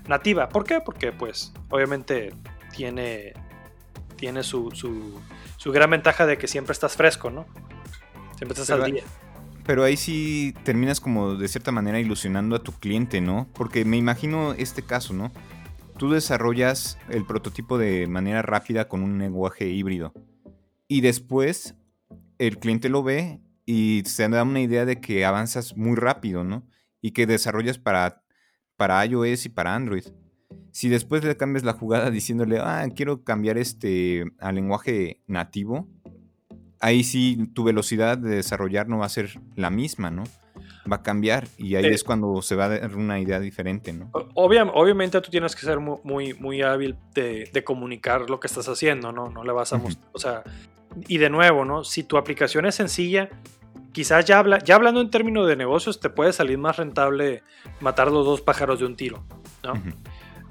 nativa. 0.06 0.48
¿Por 0.48 0.62
qué? 0.62 0.80
Porque 0.80 1.10
pues 1.10 1.52
obviamente 1.70 2.32
tiene, 2.74 3.32
tiene 4.16 4.42
su, 4.42 4.70
su, 4.72 5.72
gran 5.72 5.90
ventaja 5.90 6.26
de 6.26 6.38
que 6.38 6.48
siempre 6.48 6.72
estás 6.72 6.96
fresco, 6.96 7.30
¿no? 7.30 7.46
Siempre 8.36 8.60
estás 8.60 8.70
al 8.70 8.92
día. 8.92 9.04
Pero 9.64 9.82
ahí 9.82 9.96
sí 9.96 10.54
terminas 10.64 11.00
como 11.00 11.36
de 11.36 11.48
cierta 11.48 11.72
manera 11.72 11.98
ilusionando 11.98 12.56
a 12.56 12.62
tu 12.62 12.72
cliente, 12.72 13.20
¿no? 13.20 13.48
Porque 13.54 13.84
me 13.84 13.96
imagino 13.96 14.52
este 14.52 14.82
caso, 14.82 15.14
¿no? 15.14 15.32
Tú 15.96 16.10
desarrollas 16.10 16.98
el 17.08 17.24
prototipo 17.24 17.78
de 17.78 18.06
manera 18.06 18.42
rápida 18.42 18.88
con 18.88 19.02
un 19.02 19.18
lenguaje 19.18 19.68
híbrido. 19.68 20.12
Y 20.86 21.00
después 21.00 21.76
el 22.38 22.58
cliente 22.58 22.88
lo 22.88 23.02
ve 23.02 23.40
y 23.64 24.02
se 24.04 24.28
da 24.28 24.42
una 24.42 24.60
idea 24.60 24.84
de 24.84 25.00
que 25.00 25.24
avanzas 25.24 25.76
muy 25.76 25.96
rápido, 25.96 26.44
¿no? 26.44 26.66
Y 27.00 27.12
que 27.12 27.26
desarrollas 27.26 27.78
para, 27.78 28.22
para 28.76 29.04
iOS 29.06 29.46
y 29.46 29.48
para 29.48 29.74
Android. 29.74 30.04
Si 30.74 30.88
después 30.88 31.22
le 31.22 31.36
cambias 31.36 31.62
la 31.62 31.72
jugada 31.72 32.10
diciéndole, 32.10 32.58
ah, 32.58 32.84
quiero 32.96 33.22
cambiar 33.22 33.58
este 33.58 34.24
al 34.40 34.56
lenguaje 34.56 35.20
nativo, 35.28 35.86
ahí 36.80 37.04
sí 37.04 37.48
tu 37.54 37.62
velocidad 37.62 38.18
de 38.18 38.30
desarrollar 38.34 38.88
no 38.88 38.98
va 38.98 39.06
a 39.06 39.08
ser 39.08 39.38
la 39.54 39.70
misma, 39.70 40.10
¿no? 40.10 40.24
Va 40.90 40.96
a 40.96 41.02
cambiar 41.04 41.46
y 41.58 41.76
ahí 41.76 41.86
es 41.86 42.02
cuando 42.02 42.42
se 42.42 42.56
va 42.56 42.64
a 42.64 42.68
dar 42.70 42.96
una 42.96 43.20
idea 43.20 43.38
diferente, 43.38 43.92
¿no? 43.92 44.10
obviamente 44.34 45.20
tú 45.20 45.30
tienes 45.30 45.54
que 45.54 45.60
ser 45.60 45.78
muy, 45.78 46.34
muy, 46.34 46.62
hábil 46.62 46.96
de, 47.14 47.62
comunicar 47.64 48.28
lo 48.28 48.40
que 48.40 48.48
estás 48.48 48.68
haciendo, 48.68 49.12
¿no? 49.12 49.30
No 49.30 49.44
le 49.44 49.52
vas 49.52 49.72
a 49.72 49.78
mostrar, 49.78 50.08
o 50.10 50.18
sea, 50.18 50.42
y 51.06 51.18
de 51.18 51.30
nuevo, 51.30 51.64
¿no? 51.64 51.84
Si 51.84 52.02
tu 52.02 52.16
aplicación 52.16 52.66
es 52.66 52.74
sencilla, 52.74 53.30
quizás 53.92 54.24
ya, 54.24 54.40
habla, 54.40 54.58
ya 54.58 54.74
hablando 54.74 55.00
en 55.00 55.10
términos 55.10 55.46
de 55.46 55.54
negocios, 55.54 56.00
te 56.00 56.10
puede 56.10 56.32
salir 56.32 56.58
más 56.58 56.78
rentable 56.78 57.44
matar 57.78 58.10
los 58.10 58.26
dos 58.26 58.40
pájaros 58.40 58.80
de 58.80 58.86
un 58.86 58.96
tiro, 58.96 59.24
¿no? 59.62 59.74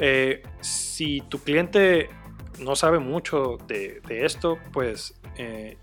Eh, 0.05 0.41
si 0.59 1.21
tu 1.29 1.39
cliente 1.39 2.09
no 2.59 2.75
sabe 2.75 2.99
mucho 2.99 3.57
de, 3.69 4.01
esto, 4.09 4.59
pues 4.73 5.13
eh, 5.37 5.77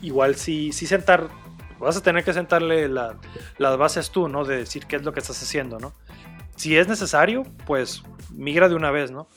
igual 0.00 0.36
sí, 0.36 0.72
sí 0.72 0.86
sentar, 0.86 1.28
vas 1.78 1.94
a 1.98 2.02
tener 2.02 2.24
que 2.24 2.32
sentarle 2.32 2.88
las 2.88 3.76
bases 3.76 4.10
tú, 4.10 4.26
¿no? 4.26 4.46
De 4.46 4.56
decir 4.56 4.86
qué 4.86 4.96
es 4.96 5.02
lo 5.02 5.12
que 5.12 5.20
estás 5.20 5.42
haciendo, 5.42 5.78
¿no? 5.78 5.92
Si 6.56 6.78
es 6.78 6.88
necesario, 6.88 7.42
pues 7.66 8.02
migra 8.30 8.70
de 8.70 8.74
una 8.74 8.90
vez, 8.90 9.10
¿no? 9.10 9.28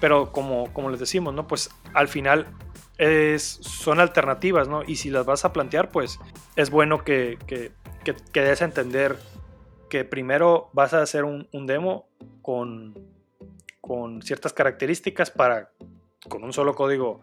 Pero 0.00 0.32
como, 0.32 0.72
como 0.72 0.88
les 0.88 0.98
decimos, 0.98 1.34
¿no? 1.34 1.46
Pues 1.46 1.68
al 1.92 2.08
final 2.08 2.46
es, 2.96 3.42
son 3.60 4.00
alternativas, 4.00 4.68
¿no? 4.68 4.84
Y 4.86 4.96
si 4.96 5.10
las 5.10 5.26
vas 5.26 5.44
a 5.44 5.52
plantear, 5.52 5.90
pues 5.90 6.18
es 6.56 6.70
bueno 6.70 7.04
que, 7.04 7.38
que, 7.46 7.72
que, 8.04 8.40
des 8.40 8.62
a 8.62 8.64
entender 8.64 9.18
que 9.90 10.06
primero 10.06 10.70
vas 10.72 10.94
a 10.94 11.02
hacer 11.02 11.24
un, 11.24 11.46
demo 11.66 12.08
con, 12.40 13.13
con 13.86 14.22
ciertas 14.22 14.54
características 14.54 15.30
para, 15.30 15.70
con 16.26 16.42
un 16.42 16.54
solo 16.54 16.74
código, 16.74 17.20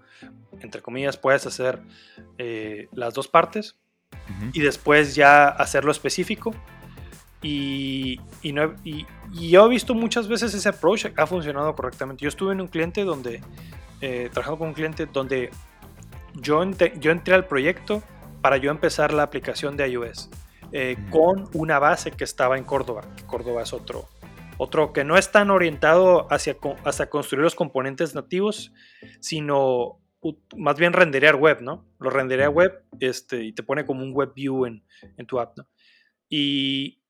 entre 0.59 0.79
comillas, 0.79 1.17
puedes 1.17 1.47
hacer 1.47 1.81
eh, 2.37 2.87
las 2.93 3.15
dos 3.15 3.27
partes 3.27 3.77
y 4.53 4.61
después 4.61 5.15
ya 5.15 5.47
hacerlo 5.47 5.91
específico. 5.91 6.53
Y, 7.41 8.21
y, 8.43 8.53
no, 8.53 8.75
y, 8.83 9.07
yo 9.31 9.65
he 9.65 9.69
visto 9.69 9.95
muchas 9.95 10.27
veces 10.27 10.53
ese 10.53 10.69
approach 10.69 11.07
ha 11.17 11.25
funcionado 11.25 11.75
correctamente. 11.75 12.21
Yo 12.21 12.29
estuve 12.29 12.53
en 12.53 12.61
un 12.61 12.67
cliente 12.67 13.05
donde 13.05 13.41
eh, 14.01 14.29
trabajando 14.31 14.59
con 14.59 14.67
un 14.67 14.73
cliente 14.75 15.07
donde 15.07 15.49
yo, 16.35 16.63
yo 16.99 17.11
entré 17.11 17.33
al 17.33 17.47
proyecto 17.47 18.03
para 18.41 18.57
yo 18.57 18.69
empezar 18.69 19.13
la 19.13 19.23
aplicación 19.23 19.77
de 19.77 19.89
iOS 19.89 20.29
eh, 20.71 20.95
con 21.09 21.49
una 21.53 21.79
base 21.79 22.11
que 22.11 22.23
estaba 22.23 22.55
en 22.55 22.65
Córdoba. 22.65 23.01
Córdoba 23.25 23.63
es 23.63 23.73
otro, 23.73 24.07
otro 24.61 24.93
que 24.93 25.03
no 25.03 25.17
es 25.17 25.31
tan 25.31 25.49
orientado 25.49 26.31
hacia, 26.31 26.55
hacia 26.85 27.09
construir 27.09 27.43
los 27.43 27.55
componentes 27.55 28.13
nativos, 28.13 28.71
sino 29.19 29.99
más 30.55 30.77
bien 30.77 30.93
renderear 30.93 31.35
web, 31.35 31.61
¿no? 31.61 31.83
Lo 31.99 32.11
renderea 32.11 32.47
web 32.47 32.83
este, 32.99 33.43
y 33.43 33.53
te 33.53 33.63
pone 33.63 33.87
como 33.87 34.03
un 34.03 34.13
web 34.13 34.33
view 34.35 34.67
en, 34.67 34.83
en 35.17 35.25
tu 35.25 35.39
app, 35.39 35.57
¿no? 35.57 35.67
Y, 36.29 37.01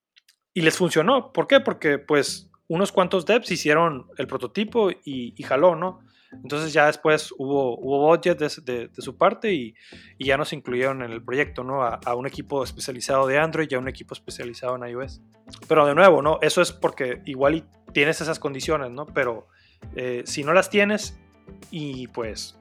y, 0.53 0.61
les 0.61 0.77
funcionó. 0.77 1.33
¿Por 1.33 1.45
qué? 1.45 1.59
Porque 1.59 1.99
pues 1.99 2.49
unos 2.69 2.93
cuantos 2.93 3.25
devs 3.25 3.51
hicieron 3.51 4.07
el 4.17 4.27
prototipo 4.27 4.89
y, 4.89 5.33
y 5.35 5.43
jaló, 5.43 5.75
¿no? 5.75 5.99
Entonces 6.31 6.71
ya 6.71 6.87
después 6.87 7.33
hubo, 7.37 7.77
hubo 7.77 8.07
budget 8.07 8.39
de, 8.39 8.89
su 8.97 9.17
parte 9.17 9.53
y, 9.53 9.75
ya 10.19 10.37
nos 10.37 10.53
incluyeron 10.53 11.03
en 11.03 11.11
el 11.11 11.21
proyecto, 11.23 11.63
¿no? 11.63 11.83
A, 11.83 12.15
un 12.15 12.25
equipo 12.25 12.63
especializado 12.63 13.27
de 13.27 13.37
Android 13.37 13.67
y 13.69 13.75
a 13.75 13.79
un 13.79 13.87
equipo 13.87 14.13
especializado 14.13 14.75
en 14.75 14.89
iOS. 14.89 15.21
Pero 15.67 15.85
de 15.85 15.93
nuevo, 15.93 16.21
¿no? 16.21 16.39
Eso 16.41 16.61
es 16.61 16.71
porque 16.71 17.21
igual 17.25 17.67
tienes 17.93 18.21
esas 18.21 18.39
condiciones, 18.39 18.91
¿no? 18.91 19.05
Pero 19.05 19.47
eh, 19.95 20.23
si 20.25 20.43
no 20.43 20.53
las 20.53 20.69
tienes 20.69 21.19
y 21.69 22.07
pues 22.07 22.57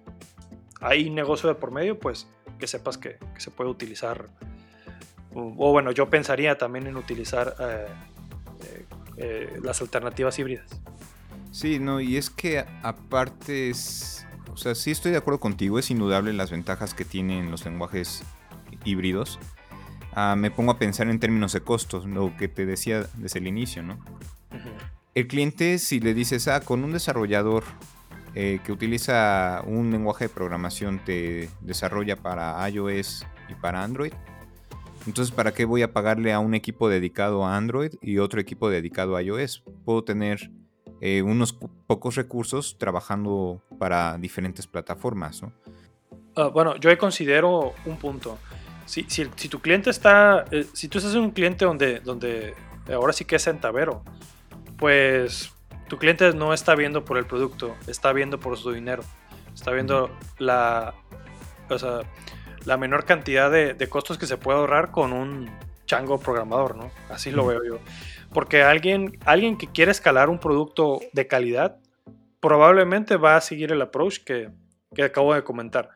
hay 0.80 1.10
negocio 1.10 1.48
de 1.48 1.54
por 1.54 1.70
medio, 1.70 1.98
pues 1.98 2.28
que 2.58 2.66
sepas 2.66 2.98
que, 2.98 3.18
se 3.38 3.50
puede 3.50 3.70
utilizar. 3.70 4.28
O, 5.32 5.70
bueno, 5.70 5.92
yo 5.92 6.10
pensaría 6.10 6.58
también 6.58 6.88
en 6.88 6.96
utilizar 6.96 7.54
eh, 7.60 7.86
eh, 9.16 9.60
las 9.62 9.80
alternativas 9.80 10.38
híbridas. 10.38 10.80
Sí, 11.50 11.78
no, 11.78 12.00
y 12.00 12.16
es 12.16 12.30
que 12.30 12.64
aparte 12.82 13.70
es, 13.70 14.26
o 14.52 14.56
sea, 14.56 14.74
sí 14.74 14.90
estoy 14.90 15.12
de 15.12 15.18
acuerdo 15.18 15.40
contigo, 15.40 15.78
es 15.78 15.90
indudable 15.90 16.32
las 16.32 16.50
ventajas 16.50 16.94
que 16.94 17.04
tienen 17.04 17.50
los 17.50 17.64
lenguajes 17.64 18.22
híbridos. 18.84 19.38
Ah, 20.12 20.36
me 20.36 20.50
pongo 20.50 20.72
a 20.72 20.78
pensar 20.78 21.08
en 21.08 21.18
términos 21.18 21.52
de 21.52 21.60
costos, 21.60 22.06
lo 22.06 22.36
que 22.36 22.48
te 22.48 22.66
decía 22.66 23.06
desde 23.14 23.40
el 23.40 23.46
inicio, 23.46 23.82
¿no? 23.82 23.98
El 25.14 25.26
cliente, 25.26 25.78
si 25.78 25.98
le 26.00 26.14
dices, 26.14 26.46
ah, 26.48 26.60
con 26.60 26.84
un 26.84 26.92
desarrollador 26.92 27.64
eh, 28.34 28.60
que 28.64 28.70
utiliza 28.70 29.62
un 29.66 29.90
lenguaje 29.90 30.26
de 30.26 30.28
programación, 30.28 31.04
te 31.04 31.50
desarrolla 31.60 32.16
para 32.16 32.68
iOS 32.68 33.26
y 33.48 33.54
para 33.54 33.82
Android, 33.82 34.12
entonces, 35.06 35.34
¿para 35.34 35.52
qué 35.52 35.64
voy 35.64 35.82
a 35.82 35.92
pagarle 35.92 36.32
a 36.32 36.40
un 36.40 36.54
equipo 36.54 36.88
dedicado 36.88 37.44
a 37.44 37.56
Android 37.56 37.94
y 38.02 38.18
otro 38.18 38.40
equipo 38.40 38.68
dedicado 38.68 39.16
a 39.16 39.22
iOS? 39.22 39.64
Puedo 39.84 40.04
tener 40.04 40.50
eh, 41.00 41.22
unos 41.22 41.52
pocos 41.52 42.16
recursos 42.16 42.76
trabajando 42.78 43.62
para 43.78 44.18
diferentes 44.18 44.66
plataformas. 44.66 45.42
¿no? 45.42 45.52
Ah, 46.36 46.48
bueno, 46.48 46.76
yo 46.76 46.96
considero 46.98 47.74
un 47.86 47.96
punto. 47.96 48.38
Si, 48.86 49.06
si, 49.08 49.26
tu 49.26 49.60
cliente 49.60 49.90
está, 49.90 50.44
eh, 50.50 50.66
si 50.72 50.88
tú 50.88 50.98
estás 50.98 51.14
en 51.14 51.20
un 51.20 51.30
cliente 51.30 51.64
donde, 51.64 52.00
donde 52.00 52.54
ahora 52.92 53.12
sí 53.12 53.24
que 53.24 53.36
es 53.36 53.44
centavero, 53.44 54.02
pues 54.76 55.52
tu 55.88 55.96
cliente 55.98 56.32
no 56.32 56.52
está 56.52 56.74
viendo 56.74 57.04
por 57.04 57.16
el 57.16 57.26
producto, 57.26 57.76
está 57.86 58.12
viendo 58.12 58.40
por 58.40 58.56
su 58.56 58.72
dinero, 58.72 59.02
está 59.54 59.70
viendo 59.70 60.10
la, 60.38 60.94
o 61.68 61.78
sea, 61.78 62.00
la 62.64 62.76
menor 62.76 63.04
cantidad 63.04 63.50
de, 63.50 63.74
de, 63.74 63.88
costos 63.88 64.18
que 64.18 64.26
se 64.26 64.36
puede 64.36 64.58
ahorrar 64.58 64.90
con 64.90 65.12
un 65.12 65.50
chango 65.86 66.18
programador, 66.18 66.76
¿no? 66.76 66.90
Así 67.08 67.30
lo 67.30 67.46
veo 67.46 67.64
yo. 67.64 67.78
Porque 68.32 68.62
alguien, 68.62 69.18
alguien 69.24 69.58
que 69.58 69.66
quiere 69.66 69.90
escalar 69.90 70.30
un 70.30 70.38
producto 70.38 71.00
de 71.12 71.26
calidad, 71.26 71.78
probablemente 72.40 73.16
va 73.16 73.36
a 73.36 73.40
seguir 73.40 73.72
el 73.72 73.82
approach 73.82 74.18
que, 74.24 74.50
acabo 75.02 75.34
de 75.34 75.44
comentar. 75.44 75.90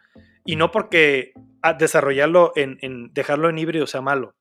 Y 0.44 0.56
no 0.56 0.70
porque 0.70 1.32
desarrollarlo 1.78 2.52
en, 2.56 3.12
dejarlo 3.12 3.48
en 3.48 3.58
híbrido 3.58 3.86
sea 3.86 4.00
malo. 4.00 4.34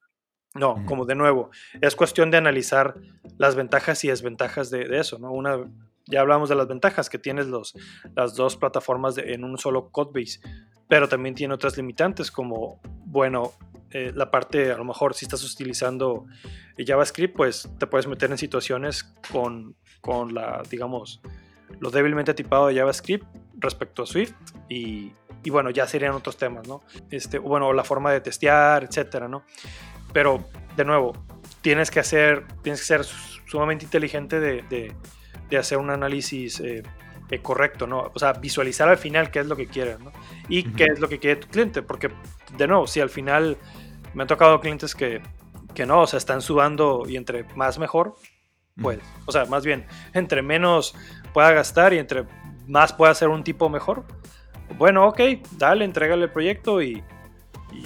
No, 0.56 0.86
como 0.86 1.06
de 1.06 1.16
nuevo, 1.16 1.50
es 1.82 1.96
cuestión 1.96 2.30
de 2.30 2.38
analizar 2.38 2.96
las 3.38 3.56
ventajas 3.56 4.04
y 4.04 4.10
desventajas 4.10 4.70
de, 4.70 5.00
eso, 5.00 5.18
¿no? 5.18 5.32
Una, 5.32 5.58
ya 6.06 6.22
hablamos 6.22 6.48
de 6.48 6.56
las 6.56 6.68
ventajas 6.68 7.10
que 7.10 7.18
tienes 7.18 7.48
los, 7.48 7.74
las 8.16 8.36
dos 8.36 8.56
plataformas 8.56 9.18
en 9.18 9.44
un 9.44 9.58
solo 9.58 9.90
codebase, 9.90 10.42
pero 10.88 11.10
también 11.10 11.34
tiene 11.34 11.56
otras 11.56 11.76
limitantes 11.76 12.30
como, 12.30 12.80
bueno, 13.06 13.54
eh, 13.94 14.12
la 14.14 14.32
parte, 14.32 14.72
a 14.72 14.78
lo 14.78 14.84
mejor 14.84 15.14
si 15.14 15.26
estás 15.26 15.44
utilizando 15.44 16.26
JavaScript, 16.78 17.36
pues 17.36 17.70
te 17.78 17.88
puedes 17.88 18.08
meter 18.08 18.32
en 18.32 18.38
situaciones 18.38 19.04
con, 19.32 19.76
con 20.02 20.34
la, 20.34 20.64
digamos, 20.70 21.22
lo 21.80 21.92
débilmente 21.92 22.34
tipado 22.34 22.68
de 22.68 22.76
JavaScript 22.76 23.26
respecto 23.58 24.04
a 24.04 24.06
Swift 24.06 24.34
y, 24.70 25.12
y, 25.44 25.50
bueno, 25.50 25.70
ya 25.70 25.88
serían 25.88 26.14
otros 26.14 26.38
temas, 26.38 26.68
¿no? 26.68 26.82
Este, 27.10 27.38
bueno, 27.38 27.74
la 27.74 27.84
forma 27.84 28.12
de 28.12 28.22
testear, 28.22 28.84
etcétera, 28.84 29.28
¿no? 29.28 29.44
Pero, 30.12 30.46
de 30.76 30.86
nuevo, 30.86 31.14
tienes 31.62 31.92
que 31.92 32.00
hacer, 32.00 32.46
tienes 32.62 32.82
que 32.82 32.86
ser 32.86 33.04
sumamente 33.46 33.86
inteligente 33.86 34.40
de, 34.40 34.64
de, 34.64 34.94
de 35.50 35.58
hacer 35.58 35.78
un 35.78 35.90
análisis 35.90 36.60
eh, 36.60 36.84
eh, 37.30 37.40
correcto, 37.42 37.88
¿no? 37.88 38.12
O 38.14 38.20
sea, 38.20 38.34
visualizar 38.34 38.90
al 38.90 38.98
final 38.98 39.32
qué 39.32 39.40
es 39.40 39.48
lo 39.48 39.56
que 39.56 39.68
quieres, 39.68 40.00
¿no? 40.00 40.12
Y 40.50 40.64
qué 40.64 40.86
es 40.86 41.00
lo 41.00 41.10
que 41.10 41.20
quiere 41.20 41.38
tu 41.40 41.48
cliente, 41.48 41.82
porque, 41.82 42.12
de 42.58 42.68
nuevo, 42.68 42.86
si 42.86 43.00
al 43.00 43.10
final 43.10 43.58
me 44.14 44.24
han 44.24 44.28
tocado 44.28 44.60
clientes 44.60 44.96
que, 44.96 45.22
que 45.74 45.86
no, 45.86 46.02
o 46.02 46.08
sea, 46.08 46.18
están 46.18 46.42
sudando 46.42 47.04
y 47.08 47.18
entre 47.18 47.44
más 47.56 47.80
mejor, 47.80 48.16
pues, 48.82 49.00
o 49.26 49.32
sea, 49.32 49.46
más 49.46 49.66
bien, 49.66 49.86
entre 50.14 50.42
menos 50.42 50.96
pueda 51.34 51.52
gastar 51.52 51.94
y 51.94 52.00
entre 52.00 52.26
más 52.68 52.94
pueda 52.94 53.14
ser 53.14 53.30
un 53.30 53.44
tipo 53.44 53.70
mejor, 53.70 54.06
bueno, 54.78 55.08
ok, 55.08 55.20
dale, 55.58 55.86
entrégale 55.86 56.24
el 56.24 56.32
proyecto 56.32 56.82
y, 56.82 57.04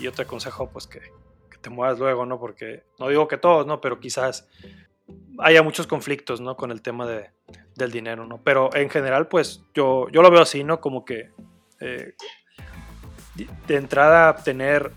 yo 0.01 0.11
te 0.11 0.23
aconsejo 0.23 0.69
pues 0.69 0.85
que, 0.85 0.99
te 1.61 1.69
muevas 1.69 1.97
luego, 1.97 2.25
¿no? 2.25 2.39
Porque 2.39 2.83
no 2.99 3.07
digo 3.07 3.27
que 3.27 3.37
todos, 3.37 3.65
¿no? 3.65 3.81
Pero 3.81 3.99
quizás 3.99 4.47
haya 5.39 5.63
muchos 5.63 5.87
conflictos, 5.87 6.41
¿no? 6.41 6.55
Con 6.55 6.71
el 6.71 6.81
tema 6.81 7.05
de, 7.07 7.31
del 7.75 7.91
dinero, 7.91 8.25
¿no? 8.25 8.41
Pero 8.43 8.69
en 8.75 8.89
general, 8.89 9.27
pues 9.27 9.63
yo, 9.73 10.07
yo 10.09 10.21
lo 10.21 10.29
veo 10.29 10.41
así, 10.41 10.63
¿no? 10.63 10.81
Como 10.81 11.03
que 11.05 11.31
eh, 11.79 12.13
de 13.67 13.75
entrada 13.75 14.35
tener 14.35 14.91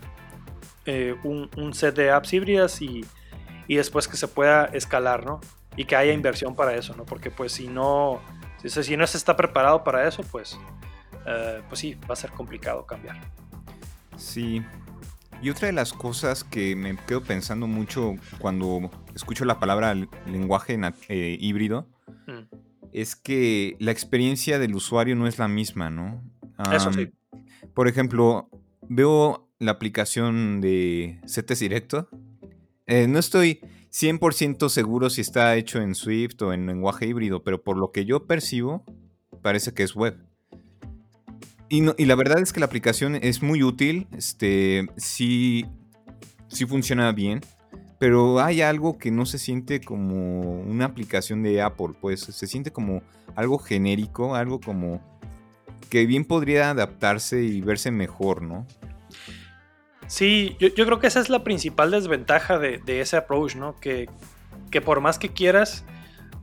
eh, 0.85 1.15
un, 1.23 1.73
set 1.73 1.95
de 1.95 2.11
apps 2.11 2.33
híbridas 2.33 2.81
y, 2.81 3.05
y, 3.67 3.75
después 3.75 4.07
que 4.07 4.17
se 4.17 4.27
pueda 4.27 4.65
escalar, 4.65 5.25
¿no? 5.25 5.39
Y 5.75 5.85
que 5.85 5.95
haya 5.95 6.11
inversión 6.11 6.55
para 6.55 6.75
eso, 6.75 6.95
¿no? 6.95 7.05
Porque 7.05 7.29
pues 7.31 7.51
si 7.51 7.67
no, 7.67 8.19
si, 8.63 8.97
no 8.97 9.07
se 9.07 9.17
está 9.17 9.35
preparado 9.35 9.83
para 9.83 10.07
eso, 10.07 10.23
pues, 10.23 10.57
eh, 11.25 11.61
pues 11.67 11.79
sí, 11.79 11.95
va 12.09 12.13
a 12.13 12.15
ser 12.15 12.31
complicado 12.31 12.85
cambiar. 12.85 13.19
Sí. 14.17 14.63
Y 15.41 15.49
otra 15.49 15.67
de 15.67 15.73
las 15.73 15.93
cosas 15.93 16.43
que 16.43 16.75
me 16.75 16.95
quedo 16.95 17.21
pensando 17.21 17.67
mucho 17.67 18.15
cuando 18.39 18.91
escucho 19.15 19.45
la 19.45 19.59
palabra 19.59 19.95
lenguaje 20.25 20.79
eh, 21.09 21.37
híbrido 21.39 21.87
mm. 22.27 22.55
es 22.93 23.15
que 23.15 23.75
la 23.79 23.91
experiencia 23.91 24.59
del 24.59 24.75
usuario 24.75 25.15
no 25.15 25.27
es 25.27 25.39
la 25.39 25.47
misma, 25.47 25.89
¿no? 25.89 26.21
Eso 26.71 26.93
sí. 26.93 27.11
Por 27.73 27.87
ejemplo, 27.87 28.49
veo 28.83 29.50
la 29.61 29.71
aplicación 29.71 30.59
de 30.59 31.19
CETES 31.27 31.59
Directo. 31.59 32.09
Eh, 32.87 33.07
no 33.07 33.19
estoy 33.19 33.59
100% 33.91 34.69
seguro 34.69 35.11
si 35.11 35.21
está 35.21 35.55
hecho 35.55 35.79
en 35.81 35.93
Swift 35.93 36.41
o 36.41 36.51
en 36.51 36.65
lenguaje 36.65 37.05
híbrido, 37.05 37.43
pero 37.43 37.63
por 37.63 37.77
lo 37.77 37.91
que 37.91 38.03
yo 38.03 38.25
percibo, 38.25 38.83
parece 39.43 39.71
que 39.73 39.83
es 39.83 39.95
web. 39.95 40.17
Y, 41.69 41.83
la 41.83 42.15
verdad 42.15 42.39
es 42.39 42.51
que 42.51 42.59
la 42.59 42.65
aplicación 42.65 43.15
es 43.15 43.41
muy 43.41 43.63
útil, 43.63 44.07
este, 44.17 44.87
sí, 44.97 45.65
sí 46.49 46.65
funciona 46.65 47.11
bien, 47.13 47.39
pero 47.97 48.41
hay 48.41 48.61
algo 48.61 48.97
que 48.97 49.11
no 49.11 49.25
se 49.25 49.37
siente 49.37 49.79
como 49.79 50.59
una 50.63 50.85
aplicación 50.85 51.43
de 51.43 51.61
Apple, 51.61 51.93
pues 52.01 52.21
se 52.21 52.47
siente 52.47 52.71
como 52.71 53.03
algo 53.35 53.57
genérico, 53.57 54.35
algo 54.35 54.59
como 54.59 54.99
que 55.89 56.05
bien 56.05 56.25
podría 56.25 56.71
adaptarse 56.71 57.43
y 57.43 57.61
verse 57.61 57.91
mejor, 57.91 58.41
¿no? 58.41 58.65
Sí, 60.11 60.57
yo, 60.59 60.73
creo 60.73 60.99
que 60.99 61.07
esa 61.07 61.21
es 61.21 61.29
la 61.29 61.41
principal 61.41 61.89
desventaja 61.89 62.59
de, 62.59 62.81
ese 62.99 63.15
approach, 63.15 63.55
¿no? 63.55 63.77
Que, 63.79 64.09
que, 64.69 64.81
por 64.81 64.99
más 64.99 65.17
que 65.17 65.29
quieras, 65.29 65.85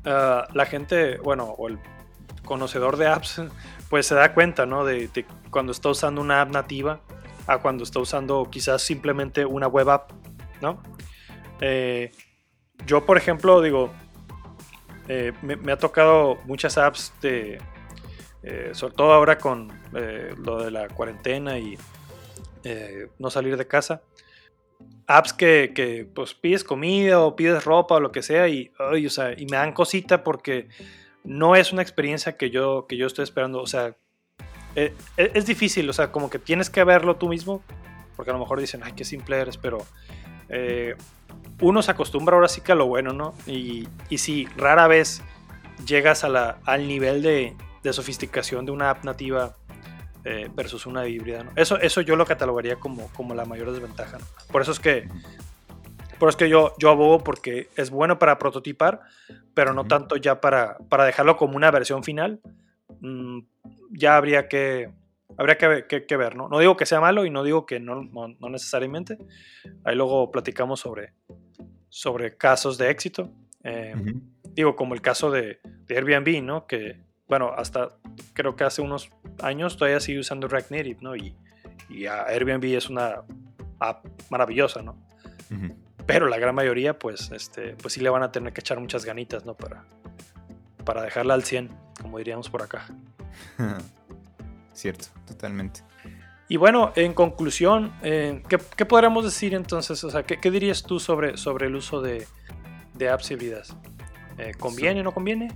ah, 0.07 0.49
la 0.55 0.65
gente, 0.65 1.19
bueno, 1.19 1.45
o 1.45 1.69
el 1.69 1.79
conocedor 2.47 2.97
de 2.97 3.09
apps, 3.09 3.43
pues 3.91 4.07
se 4.07 4.15
da 4.15 4.33
cuenta, 4.33 4.65
¿no? 4.65 4.87
De, 4.87 5.11
cuando 5.51 5.73
está 5.73 5.91
usando 5.91 6.23
una 6.23 6.41
app 6.41 6.51
nativa 6.51 7.03
a 7.47 7.59
cuando 7.59 7.85
está 7.85 7.99
usando 8.01 8.49
quizás 8.51 8.81
simplemente 8.81 9.45
una 9.45 9.67
web 9.67 9.91
app, 9.91 10.13
¿no? 10.63 10.83
Eh, 11.61 12.11
yo, 12.87 13.05
por 13.05 13.19
ejemplo, 13.19 13.61
digo, 13.61 13.93
eh, 15.09 15.35
me, 15.43 15.73
ha 15.73 15.77
tocado 15.77 16.39
muchas 16.47 16.79
apps 16.79 17.13
de, 17.21 17.61
eh, 18.43 18.71
sobre 18.73 18.95
todo 18.95 19.13
ahora 19.13 19.37
con 19.37 19.71
lo 19.93 20.65
de 20.65 20.71
la 20.71 20.89
cuarentena 20.89 21.59
y 21.59 21.77
eh, 22.65 23.09
no 23.19 23.31
salir 23.31 23.57
de 23.57 23.67
casa. 23.67 24.03
Apps 25.07 25.33
que, 25.33 26.09
pues 26.15 26.35
pides 26.35 26.65
comida 26.65 27.21
o 27.21 27.35
pides 27.35 27.65
ropa 27.65 27.97
o 27.97 28.00
lo 28.00 28.12
que 28.12 28.23
sea 28.23 28.49
y, 28.49 28.71
y 29.37 29.47
me 29.47 29.57
dan 29.57 29.73
cosita 29.73 30.23
porque 30.23 30.69
no 31.25 31.57
es 31.57 31.73
una 31.73 31.83
experiencia 31.83 32.37
que 32.37 32.50
yo, 32.50 32.87
que 32.88 32.97
yo 32.97 33.07
estoy 33.07 33.25
esperando. 33.25 33.61
O 33.61 33.67
sea, 33.67 33.97
eh, 34.77 34.95
e, 35.17 35.33
es, 35.35 35.47
difícil, 35.47 35.88
o 35.88 35.93
sea, 35.93 36.12
como 36.12 36.31
que 36.31 36.38
tienes 36.38 36.71
que 36.71 36.85
verlo 36.85 37.17
tú 37.17 37.29
mismo 37.29 37.62
porque 38.19 38.33
a 38.33 38.35
lo 38.35 38.41
mejor 38.41 38.59
dicen, 38.59 38.80
ay, 38.82 38.95
qué 38.97 39.04
simple 39.04 39.39
eres, 39.39 39.56
pero 39.56 39.78
eh, 40.49 40.97
uno 41.61 41.82
se 41.82 41.93
acostumbra 41.93 42.35
ahora 42.35 42.49
sí 42.49 42.61
que 42.63 42.73
a 42.73 42.75
lo 42.75 42.89
bueno, 42.89 43.13
¿no? 43.13 43.32
Y, 43.47 43.87
y 44.09 44.19
si 44.19 44.47
rara 44.56 44.89
vez 44.89 45.23
llegas 45.87 46.25
a 46.25 46.28
la, 46.28 46.59
al 46.65 46.89
nivel 46.89 47.23
de, 47.23 47.54
de 47.85 47.93
sofisticación 47.93 48.67
de 48.67 48.73
una 48.73 48.91
app 48.91 49.04
nativa 49.04 49.54
eh, 50.25 50.50
versus 50.54 50.87
una 50.87 51.07
híbrida. 51.07 51.45
Eso, 51.57 51.78
eso 51.78 52.00
yo 52.00 52.17
lo 52.17 52.26
catalogaría 52.26 52.76
como, 52.76 53.09
como 53.13 53.35
la 53.35 53.45
mayor 53.45 53.73
desventaja. 53.73 54.19
Por 54.50 54.63
eso 54.63 54.73
es 54.73 54.81
que, 54.81 55.09
por 56.19 56.28
eso 56.28 56.31
es 56.31 56.37
que 56.37 56.49
yo, 56.49 56.75
yo 56.78 56.91
abogo 56.91 57.23
porque 57.23 57.69
es 57.76 57.91
bueno 57.91 58.19
para 58.19 58.39
prototipar, 58.39 59.00
pero 59.54 59.73
no 59.73 59.85
tanto 59.85 60.17
ya 60.17 60.41
para, 60.41 60.78
para 60.89 61.04
dejarlo 61.04 61.37
como 61.37 61.57
una 61.57 61.71
versión 61.71 62.02
final. 62.02 62.41
Mm, 63.00 63.41
ya 63.91 64.17
habría 64.17 64.49
que, 64.49 64.91
habría 65.37 65.57
que, 65.57 66.07
que, 66.07 66.17
ver, 66.17 66.35
¿no? 66.35 66.49
No 66.49 66.59
digo 66.59 66.76
que 66.76 66.87
sea 66.87 67.00
malo 67.00 67.25
y 67.25 67.31
no 67.31 67.45
digo 67.45 67.65
que 67.65 67.78
no, 67.78 68.02
no, 68.02 68.49
necesariamente. 68.49 69.19
Ahí 69.85 69.95
luego 69.95 70.31
platicamos 70.31 70.81
sobre, 70.81 71.13
sobre 71.89 72.37
casos 72.37 72.76
de 72.76 72.91
éxito. 72.91 73.31
Eh, 73.63 73.95
digo, 74.52 74.75
como 74.75 74.95
el 74.95 75.00
caso 75.00 75.31
de, 75.31 75.61
de 75.87 75.97
Airbnb, 75.97 76.43
¿no? 76.43 76.67
Que, 76.67 77.07
bueno, 77.28 77.52
hasta 77.56 77.91
creo 78.32 78.56
que 78.56 78.64
hace 78.64 78.82
unos 78.82 79.10
años 79.43 79.76
todavía 79.76 80.00
sigue 80.00 80.19
usando 80.21 80.49
React 80.49 80.71
Native, 80.71 80.99
¿no? 81.00 81.14
Y, 81.14 81.36
y 81.88 82.06
Airbnb 82.06 82.64
es 82.64 82.88
una 82.88 83.23
app 83.78 84.06
maravillosa, 84.30 84.82
¿no? 84.82 84.97
Pero 86.06 86.26
la 86.26 86.38
gran 86.38 86.54
mayoría, 86.54 86.99
pues, 86.99 87.30
este, 87.32 87.76
pues 87.76 87.95
sí 87.95 88.00
le 88.00 88.08
van 88.08 88.23
a 88.23 88.32
tener 88.32 88.52
que 88.52 88.60
echar 88.60 88.80
muchas 88.80 89.04
ganitas, 89.04 89.45
¿no? 89.45 89.54
Para, 89.54 89.84
para 90.84 91.02
dejarla 91.02 91.34
al 91.34 91.45
100, 91.45 91.71
como 92.00 92.19
diríamos 92.19 92.49
por 92.49 92.62
acá. 92.62 92.86
Cierto, 94.73 95.08
totalmente. 95.26 95.82
Y 96.49 96.56
bueno, 96.56 96.93
en 96.97 97.12
conclusión, 97.12 97.93
eh, 98.02 98.43
¿qué, 98.49 98.86
podríamos 98.86 99.25
decir 99.25 99.54
entonces? 99.54 100.02
O 100.02 100.10
sea, 100.10 100.23
¿qué, 100.23 100.50
dirías 100.50 100.82
tú 100.82 100.99
sobre, 100.99 101.36
sobre 101.36 101.67
el 101.67 101.75
uso 101.75 102.00
de, 102.00 102.26
de 102.95 103.10
apps 103.10 103.30
híbridas? 103.30 103.76
Eh, 104.38 104.52
¿Conviene 104.58 105.00
o 105.00 105.04
no 105.04 105.12
conviene? 105.12 105.49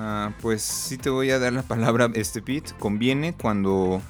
Ah, 0.00 0.32
pues 0.40 0.62
sí 0.62 0.96
te 0.96 1.10
voy 1.10 1.32
a 1.32 1.40
dar 1.40 1.52
la 1.52 1.64
palabra, 1.64 2.08
este 2.14 2.40
Pete. 2.40 2.70
Conviene 2.78 3.34
cuando 3.34 4.00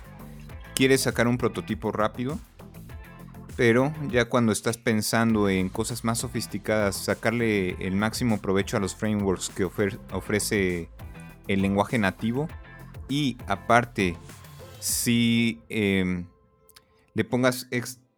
quieres 0.74 1.00
sacar 1.00 1.26
un 1.26 1.38
prototipo 1.38 1.90
rápido, 1.92 2.38
pero 3.56 3.94
ya 4.10 4.26
cuando 4.26 4.52
estás 4.52 4.76
pensando 4.76 5.48
en 5.48 5.70
cosas 5.70 6.04
más 6.04 6.18
sofisticadas, 6.18 6.94
sacarle 6.94 7.70
el 7.84 7.96
máximo 7.96 8.38
provecho 8.42 8.76
a 8.76 8.80
los 8.80 8.94
frameworks 8.94 9.48
que 9.48 9.64
ofrece 9.64 10.90
el 11.46 11.62
lenguaje 11.62 11.98
nativo 11.98 12.48
y 13.08 13.38
aparte, 13.46 14.14
si 14.80 15.62
em, 15.70 16.26
le 17.14 17.24
pongas 17.24 17.66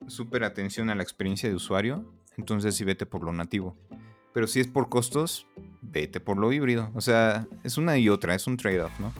súper 0.08 0.42
atención 0.42 0.90
a 0.90 0.96
la 0.96 1.04
experiencia 1.04 1.48
de 1.48 1.54
usuario, 1.54 2.04
entonces 2.36 2.74
sí 2.74 2.82
vete 2.82 3.06
por 3.06 3.22
lo 3.22 3.32
nativo. 3.32 3.76
Pero 4.34 4.48
si 4.48 4.58
es 4.58 4.66
por 4.66 4.88
costos, 4.88 5.46
vete 5.82 6.20
por 6.20 6.36
lo 6.36 6.52
híbrido. 6.52 6.90
O 6.94 7.00
sea, 7.00 7.46
es 7.64 7.78
una 7.78 7.98
y 7.98 8.08
otra, 8.08 8.34
es 8.34 8.46
un 8.46 8.56
trade-off, 8.56 8.92
¿no? 8.98 9.12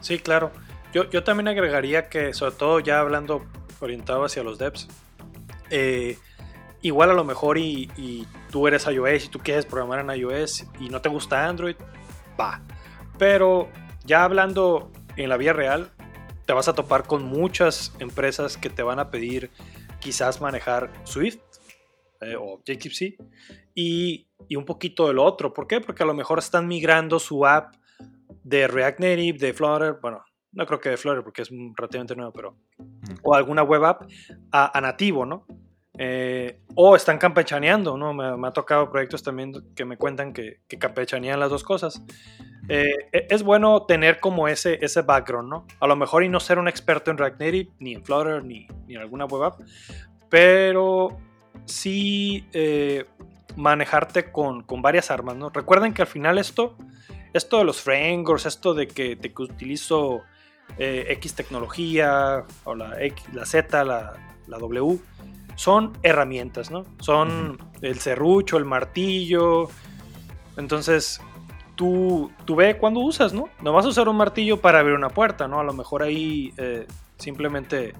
Sí, 0.00 0.18
claro. 0.18 0.52
Yo, 0.92 1.08
yo, 1.10 1.24
también 1.24 1.48
agregaría 1.48 2.08
que, 2.08 2.32
sobre 2.32 2.54
todo 2.54 2.80
ya 2.80 3.00
hablando 3.00 3.44
orientado 3.80 4.24
hacia 4.24 4.42
los 4.42 4.58
devs, 4.58 4.88
eh, 5.70 6.18
igual 6.82 7.10
a 7.10 7.14
lo 7.14 7.24
mejor 7.24 7.58
y, 7.58 8.26
tú 8.50 8.66
eres 8.66 8.86
iOS 8.86 9.26
y 9.26 9.28
tú 9.28 9.38
quieres 9.40 9.66
programar 9.66 10.00
en 10.00 10.20
iOS 10.20 10.66
y 10.80 10.88
no 10.88 11.00
te 11.00 11.08
gusta 11.08 11.46
Android, 11.46 11.76
va. 12.40 12.62
Pero 13.18 13.68
ya 14.04 14.24
hablando 14.24 14.90
en 15.16 15.28
la 15.28 15.36
vida 15.36 15.52
real, 15.52 15.90
te 16.46 16.52
vas 16.52 16.68
a 16.68 16.72
topar 16.72 17.04
con 17.06 17.24
muchas 17.24 17.92
empresas 17.98 18.56
que 18.56 18.70
te 18.70 18.82
van 18.82 18.98
a 18.98 19.10
pedir 19.10 19.50
quizás 20.00 20.40
manejar 20.40 20.90
Swift 21.04 21.40
eh, 22.20 22.36
o 22.38 22.62
JTC 22.64 23.16
y, 23.74 24.27
un 24.56 24.64
poquito 24.64 25.08
del 25.08 25.18
otro. 25.18 25.52
¿Por 25.52 25.66
qué? 25.66 25.80
Porque 25.80 26.02
a 26.02 26.06
lo 26.06 26.14
mejor 26.14 26.38
están 26.38 26.66
migrando 26.66 27.18
su 27.18 27.46
app 27.46 27.74
de 28.44 28.66
React 28.66 29.00
Native, 29.00 29.38
de 29.38 29.52
Flutter, 29.52 29.98
bueno, 30.00 30.24
no 30.52 30.66
creo 30.66 30.80
que 30.80 30.90
de 30.90 30.96
Flutter 30.96 31.22
porque 31.22 31.42
es 31.42 31.50
relativamente 31.76 32.16
nuevo, 32.16 32.32
pero. 32.32 32.56
O 33.22 33.34
alguna 33.34 33.62
web 33.62 33.84
app 33.84 34.02
a, 34.52 34.80
nativo, 34.80 35.26
¿no? 35.26 35.46
Eh, 35.98 36.60
o 36.74 36.94
están 36.94 37.18
campechaneando, 37.18 37.96
¿no? 37.96 38.14
Me, 38.14 38.46
ha 38.46 38.52
tocado 38.52 38.90
proyectos 38.90 39.22
también 39.22 39.52
que 39.74 39.84
me 39.84 39.96
cuentan 39.96 40.32
que, 40.32 40.60
que 40.68 40.78
campechanean 40.78 41.40
las 41.40 41.50
dos 41.50 41.64
cosas. 41.64 42.02
Eh, 42.68 43.08
e, 43.12 43.26
es 43.30 43.42
bueno 43.42 43.84
tener 43.86 44.20
como 44.20 44.46
ese, 44.48 44.78
ese 44.80 45.02
background, 45.02 45.48
¿no? 45.50 45.66
A 45.80 45.86
lo 45.86 45.96
mejor 45.96 46.22
y 46.22 46.28
no 46.28 46.40
ser 46.40 46.58
un 46.58 46.68
experto 46.68 47.10
en 47.10 47.18
React 47.18 47.40
Native, 47.40 47.70
ni 47.78 47.94
en 47.94 48.04
Flutter, 48.04 48.44
ni, 48.44 48.66
ni 48.86 48.94
en 48.94 49.00
alguna 49.00 49.24
web 49.24 49.42
app, 49.44 49.60
pero 50.28 51.18
sí 51.64 52.46
eh, 52.52 53.04
manejarte 53.58 54.30
con, 54.30 54.64
varias 54.80 55.10
armas, 55.10 55.36
¿no? 55.36 55.50
Recuerden 55.50 55.92
que 55.92 56.02
al 56.02 56.08
final 56.08 56.38
esto, 56.38 56.76
esto 57.32 57.58
de 57.58 57.64
los 57.64 57.80
frameworks, 57.82 58.46
esto 58.46 58.72
de 58.72 58.86
que, 58.86 59.16
de 59.16 59.34
que 59.34 59.42
utilizo 59.42 60.22
eh, 60.78 61.06
X 61.10 61.34
tecnología, 61.34 62.44
o 62.62 62.74
la, 62.76 63.02
X, 63.02 63.24
la 63.32 63.44
Z, 63.44 63.84
la, 63.84 64.14
W, 64.46 64.98
son 65.56 65.98
herramientas, 66.04 66.70
¿no? 66.70 66.84
Son 67.00 67.58
el 67.82 67.98
serrucho, 67.98 68.56
el 68.58 68.64
martillo, 68.64 69.68
Entonces, 70.56 71.20
tú, 71.74 72.30
tú 72.44 72.54
ve 72.54 72.78
cuándo 72.78 73.00
usas, 73.00 73.32
¿no? 73.32 73.48
No 73.60 73.72
vas 73.72 73.84
a 73.84 73.88
usar 73.88 74.08
un 74.08 74.16
martillo 74.16 74.60
para 74.60 74.78
abrir 74.78 74.94
una 74.94 75.10
puerta, 75.10 75.48
¿no? 75.48 75.58
A 75.58 75.64
lo 75.64 75.72
mejor 75.72 76.04
ahí 76.04 76.54
eh, 76.58 76.86
simplemente, 77.16 77.92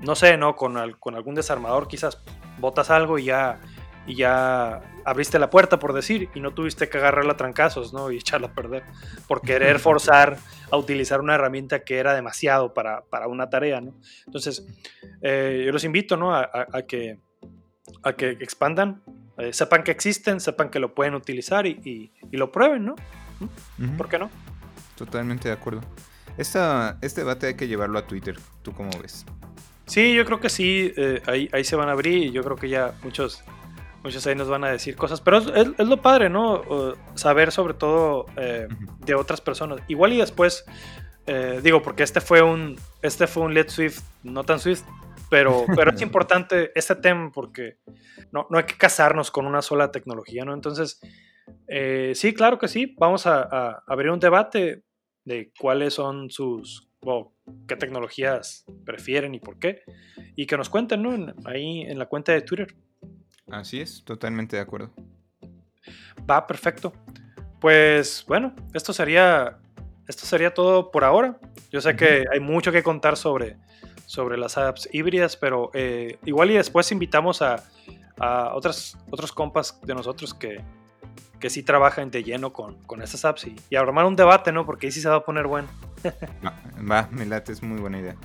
no 0.00 0.16
sé, 0.16 0.36
¿no? 0.36 0.56
Con, 0.56 0.92
con 0.98 1.14
algún 1.14 1.36
desarmador 1.36 1.86
quizás 1.86 2.18
botas 2.58 2.90
algo 2.90 3.20
y 3.20 3.26
ya, 3.26 3.60
y 4.04 4.16
ya 4.16 4.82
abriste 5.06 5.38
la 5.38 5.48
puerta, 5.48 5.78
por 5.78 5.92
decir, 5.92 6.28
y 6.34 6.40
no 6.40 6.52
tuviste 6.52 6.88
que 6.88 6.98
agarrarla 6.98 7.34
a 7.34 7.36
trancazos, 7.36 7.94
¿no? 7.94 8.10
Y 8.10 8.16
echarla 8.16 8.48
a 8.48 8.52
perder 8.52 8.82
por 9.28 9.40
querer 9.40 9.78
forzar 9.78 10.36
a 10.70 10.76
utilizar 10.76 11.20
una 11.20 11.36
herramienta 11.36 11.84
que 11.84 11.98
era 11.98 12.12
demasiado 12.12 12.74
para, 12.74 13.04
para 13.04 13.28
una 13.28 13.48
tarea, 13.48 13.80
¿no? 13.80 13.94
Entonces, 14.26 14.66
eh, 15.22 15.62
yo 15.64 15.72
los 15.72 15.84
invito, 15.84 16.16
¿no? 16.16 16.34
A, 16.34 16.48
que, 16.88 17.20
a 18.02 18.14
que 18.14 18.30
expandan, 18.30 19.00
eh, 19.38 19.52
sepan 19.52 19.84
que 19.84 19.92
existen, 19.92 20.40
sepan 20.40 20.70
que 20.70 20.80
lo 20.80 20.92
pueden 20.92 21.14
utilizar 21.14 21.66
y, 21.66 22.10
y, 22.32 22.36
lo 22.36 22.50
prueben, 22.50 22.86
¿no? 22.86 22.96
¿Por 23.96 24.08
qué 24.08 24.18
no? 24.18 24.28
Totalmente 24.96 25.48
de 25.48 25.54
acuerdo. 25.54 25.82
Esta, 26.36 26.98
este 27.00 27.20
debate 27.20 27.46
hay 27.46 27.54
que 27.54 27.68
llevarlo 27.68 27.98
a 27.98 28.06
Twitter. 28.08 28.36
¿Tú 28.62 28.72
cómo 28.72 28.90
ves? 29.00 29.24
Sí, 29.86 30.14
yo 30.14 30.24
creo 30.24 30.40
que 30.40 30.48
sí. 30.48 30.92
Eh, 30.96 31.22
ahí, 31.26 31.48
ahí 31.52 31.62
se 31.62 31.76
van 31.76 31.88
a 31.88 31.92
abrir 31.92 32.24
y 32.24 32.32
yo 32.32 32.42
creo 32.42 32.56
que 32.56 32.68
ya 32.68 32.92
muchos 33.04 33.44
muchos 34.02 34.26
ahí 34.26 34.34
nos 34.34 34.48
van 34.48 34.64
a 34.64 34.70
decir 34.70 34.96
cosas, 34.96 35.20
pero 35.20 35.38
es, 35.38 35.78
lo 35.78 36.00
padre, 36.02 36.30
¿no? 36.30 36.62
saber 37.14 37.52
sobre 37.52 37.74
todo 37.74 38.26
eh, 38.36 38.68
de 39.00 39.14
otras 39.14 39.40
personas. 39.40 39.80
Igual 39.88 40.12
y 40.12 40.18
después, 40.18 40.64
eh, 41.26 41.60
digo, 41.62 41.82
porque 41.82 42.02
este 42.02 42.20
fue 42.20 42.42
un, 42.42 42.76
este 43.02 43.26
fue 43.26 43.42
un 43.44 43.68
Swift, 43.68 44.02
no 44.22 44.44
tan 44.44 44.60
Swift, 44.60 44.84
pero, 45.28 45.64
pero 45.74 45.90
es 45.90 46.00
importante 46.02 46.72
este 46.74 46.94
tema 46.96 47.30
porque 47.32 47.78
no, 48.32 48.46
no 48.50 48.58
hay 48.58 48.64
que 48.64 48.76
casarnos 48.76 49.30
con 49.30 49.46
una 49.46 49.62
sola 49.62 49.90
tecnología, 49.90 50.44
¿no? 50.44 50.54
Entonces, 50.54 51.00
eh, 51.68 52.12
sí, 52.14 52.34
claro 52.34 52.58
que 52.58 52.68
sí, 52.68 52.94
vamos 52.98 53.26
a, 53.26 53.82
abrir 53.86 54.10
un 54.10 54.20
debate 54.20 54.82
de 55.24 55.52
cuáles 55.58 55.94
son 55.94 56.30
sus, 56.30 56.88
o 57.00 57.34
qué 57.66 57.76
tecnologías 57.76 58.64
prefieren 58.84 59.34
y 59.34 59.40
por 59.40 59.58
qué, 59.58 59.82
y 60.36 60.46
que 60.46 60.56
nos 60.56 60.68
cuenten, 60.68 61.02
¿no? 61.02 61.34
ahí 61.44 61.82
en 61.82 61.98
la 61.98 62.06
cuenta 62.06 62.32
de 62.32 62.42
Twitter. 62.42 62.68
Así 63.50 63.80
es, 63.80 64.02
totalmente 64.04 64.56
de 64.56 64.62
acuerdo. 64.62 64.90
Va, 66.28 66.46
perfecto. 66.46 66.92
Pues 67.60 68.24
bueno, 68.26 68.54
esto 68.74 68.92
sería, 68.92 69.58
esto 70.08 70.26
sería 70.26 70.52
todo 70.52 70.90
por 70.90 71.04
ahora. 71.04 71.38
Yo 71.70 71.80
sé 71.80 71.96
que 71.96 72.24
hay 72.32 72.40
mucho 72.40 72.72
que 72.72 72.82
contar 72.82 73.16
sobre, 73.16 73.56
sobre 74.06 74.36
las 74.36 74.58
apps 74.58 74.88
híbridas, 74.92 75.36
pero 75.36 75.70
eh, 75.74 76.18
igual 76.24 76.50
y 76.50 76.54
después 76.54 76.90
invitamos 76.92 77.42
a, 77.42 77.62
a 78.18 78.54
otras, 78.54 78.96
otros 79.10 79.32
compas 79.32 79.80
de 79.82 79.94
nosotros 79.94 80.34
que, 80.34 80.62
que 81.38 81.50
sí 81.50 81.62
trabajan 81.62 82.10
de 82.10 82.22
lleno 82.22 82.52
con, 82.52 82.76
con 82.84 83.02
estas 83.02 83.24
apps 83.24 83.46
y, 83.46 83.56
y, 83.70 83.76
armar 83.76 84.06
un 84.06 84.16
debate, 84.16 84.52
¿no? 84.52 84.64
Porque 84.64 84.86
ahí 84.86 84.92
sí 84.92 85.00
se 85.00 85.08
va 85.08 85.16
a 85.16 85.24
poner 85.24 85.46
bueno. 85.46 85.68
va, 86.90 87.08
me 87.10 87.26
late, 87.26 87.52
es 87.52 87.62
muy 87.62 87.80
buena 87.80 87.98
idea. 87.98 88.16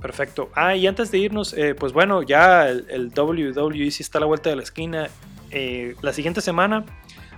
Perfecto. 0.00 0.50
Ah, 0.54 0.76
y 0.76 0.86
antes 0.86 1.10
de 1.10 1.18
irnos, 1.18 1.54
eh, 1.54 1.74
pues 1.74 1.92
bueno, 1.92 2.22
ya 2.22 2.68
el, 2.68 2.86
el, 2.90 3.12
WWE 3.16 3.90
sí 3.90 4.02
está 4.02 4.18
a 4.18 4.20
la 4.20 4.26
vuelta 4.26 4.50
de 4.50 4.56
la 4.56 4.62
esquina. 4.62 5.08
Eh, 5.50 5.96
la 6.02 6.12
siguiente 6.12 6.40
semana 6.40 6.84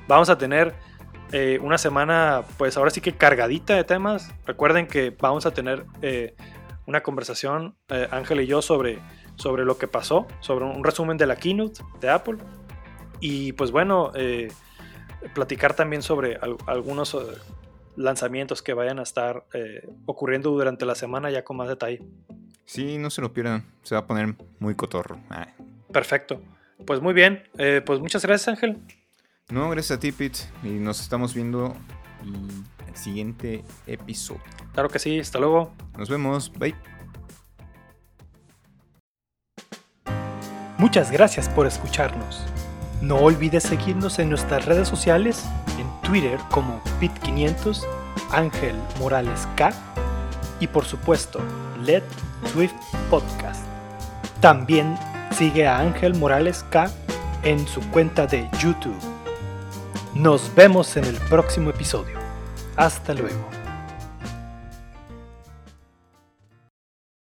vamos 0.08 0.28
a 0.28 0.38
tener 0.38 0.74
eh, 1.32 1.58
una 1.62 1.78
semana, 1.78 2.42
pues 2.56 2.76
ahora 2.76 2.90
sí 2.90 3.00
que 3.00 3.12
cargadita 3.12 3.76
de 3.76 3.84
temas. 3.84 4.32
Recuerden 4.44 4.88
que 4.88 5.10
vamos 5.10 5.46
a 5.46 5.52
tener 5.52 5.86
una 6.86 7.02
conversación, 7.02 7.76
Ángel 8.10 8.40
y 8.40 8.46
yo, 8.46 8.60
sobre, 8.60 8.98
sobre 9.36 9.64
lo 9.64 9.78
que 9.78 9.86
pasó, 9.86 10.26
sobre 10.40 10.64
un 10.64 10.82
resumen 10.82 11.16
de 11.16 11.26
la 11.26 11.36
keynote 11.36 11.82
de 12.00 12.10
Apple. 12.10 12.38
Y 13.20 13.52
pues 13.52 13.70
bueno, 13.70 14.12
platicar 15.34 15.74
también 15.74 16.02
sobre 16.02 16.38
algunos 16.66 17.16
lanzamientos 17.98 18.62
que 18.62 18.72
vayan 18.72 18.98
a 18.98 19.02
estar 19.02 19.44
ocurriendo 20.06 20.50
durante 20.50 20.86
la 20.86 20.94
semana 20.94 21.30
ya 21.30 21.44
con 21.44 21.56
más 21.56 21.68
detalle. 21.68 22.02
Sí, 22.64 22.98
no 22.98 23.10
se 23.10 23.22
lo 23.22 23.32
pierdan. 23.32 23.64
Se 23.82 23.94
va 23.94 24.02
a 24.02 24.06
poner 24.06 24.34
muy 24.58 24.74
cotorro. 24.74 25.18
Perfecto. 25.92 26.40
Pues 26.86 27.00
muy 27.00 27.14
bien. 27.14 27.42
Eh, 27.56 27.82
pues 27.84 27.98
muchas 28.00 28.24
gracias, 28.24 28.48
Ángel. 28.48 28.78
No, 29.48 29.70
gracias 29.70 29.96
a 29.96 30.00
ti, 30.00 30.12
Pete. 30.12 30.40
Y 30.62 30.68
nos 30.68 31.00
estamos 31.00 31.34
viendo 31.34 31.74
en 32.22 32.64
el 32.86 32.96
siguiente 32.96 33.64
episodio. 33.86 34.42
Claro 34.74 34.90
que 34.90 34.98
sí. 34.98 35.18
Hasta 35.18 35.38
luego. 35.38 35.72
Nos 35.96 36.08
vemos. 36.08 36.52
Bye. 36.52 36.74
Muchas 40.76 41.10
gracias 41.10 41.48
por 41.48 41.66
escucharnos. 41.66 42.44
No 43.00 43.16
olvides 43.16 43.62
seguirnos 43.62 44.18
en 44.18 44.28
nuestras 44.28 44.66
redes 44.66 44.86
sociales, 44.88 45.44
Twitter 46.08 46.38
como 46.50 46.80
Pit500, 47.00 47.84
Ángel 48.30 48.74
Morales 48.98 49.46
K 49.56 49.70
y 50.58 50.66
por 50.66 50.86
supuesto, 50.86 51.38
Let 51.84 52.02
Swift 52.50 52.72
Podcast. 53.10 53.62
También 54.40 54.98
sigue 55.36 55.66
a 55.66 55.78
Ángel 55.78 56.14
Morales 56.14 56.64
K 56.70 56.90
en 57.42 57.68
su 57.68 57.82
cuenta 57.90 58.26
de 58.26 58.48
YouTube. 58.58 58.96
Nos 60.14 60.54
vemos 60.54 60.96
en 60.96 61.04
el 61.04 61.16
próximo 61.28 61.70
episodio. 61.70 62.18
Hasta 62.76 63.12
luego. 63.12 63.57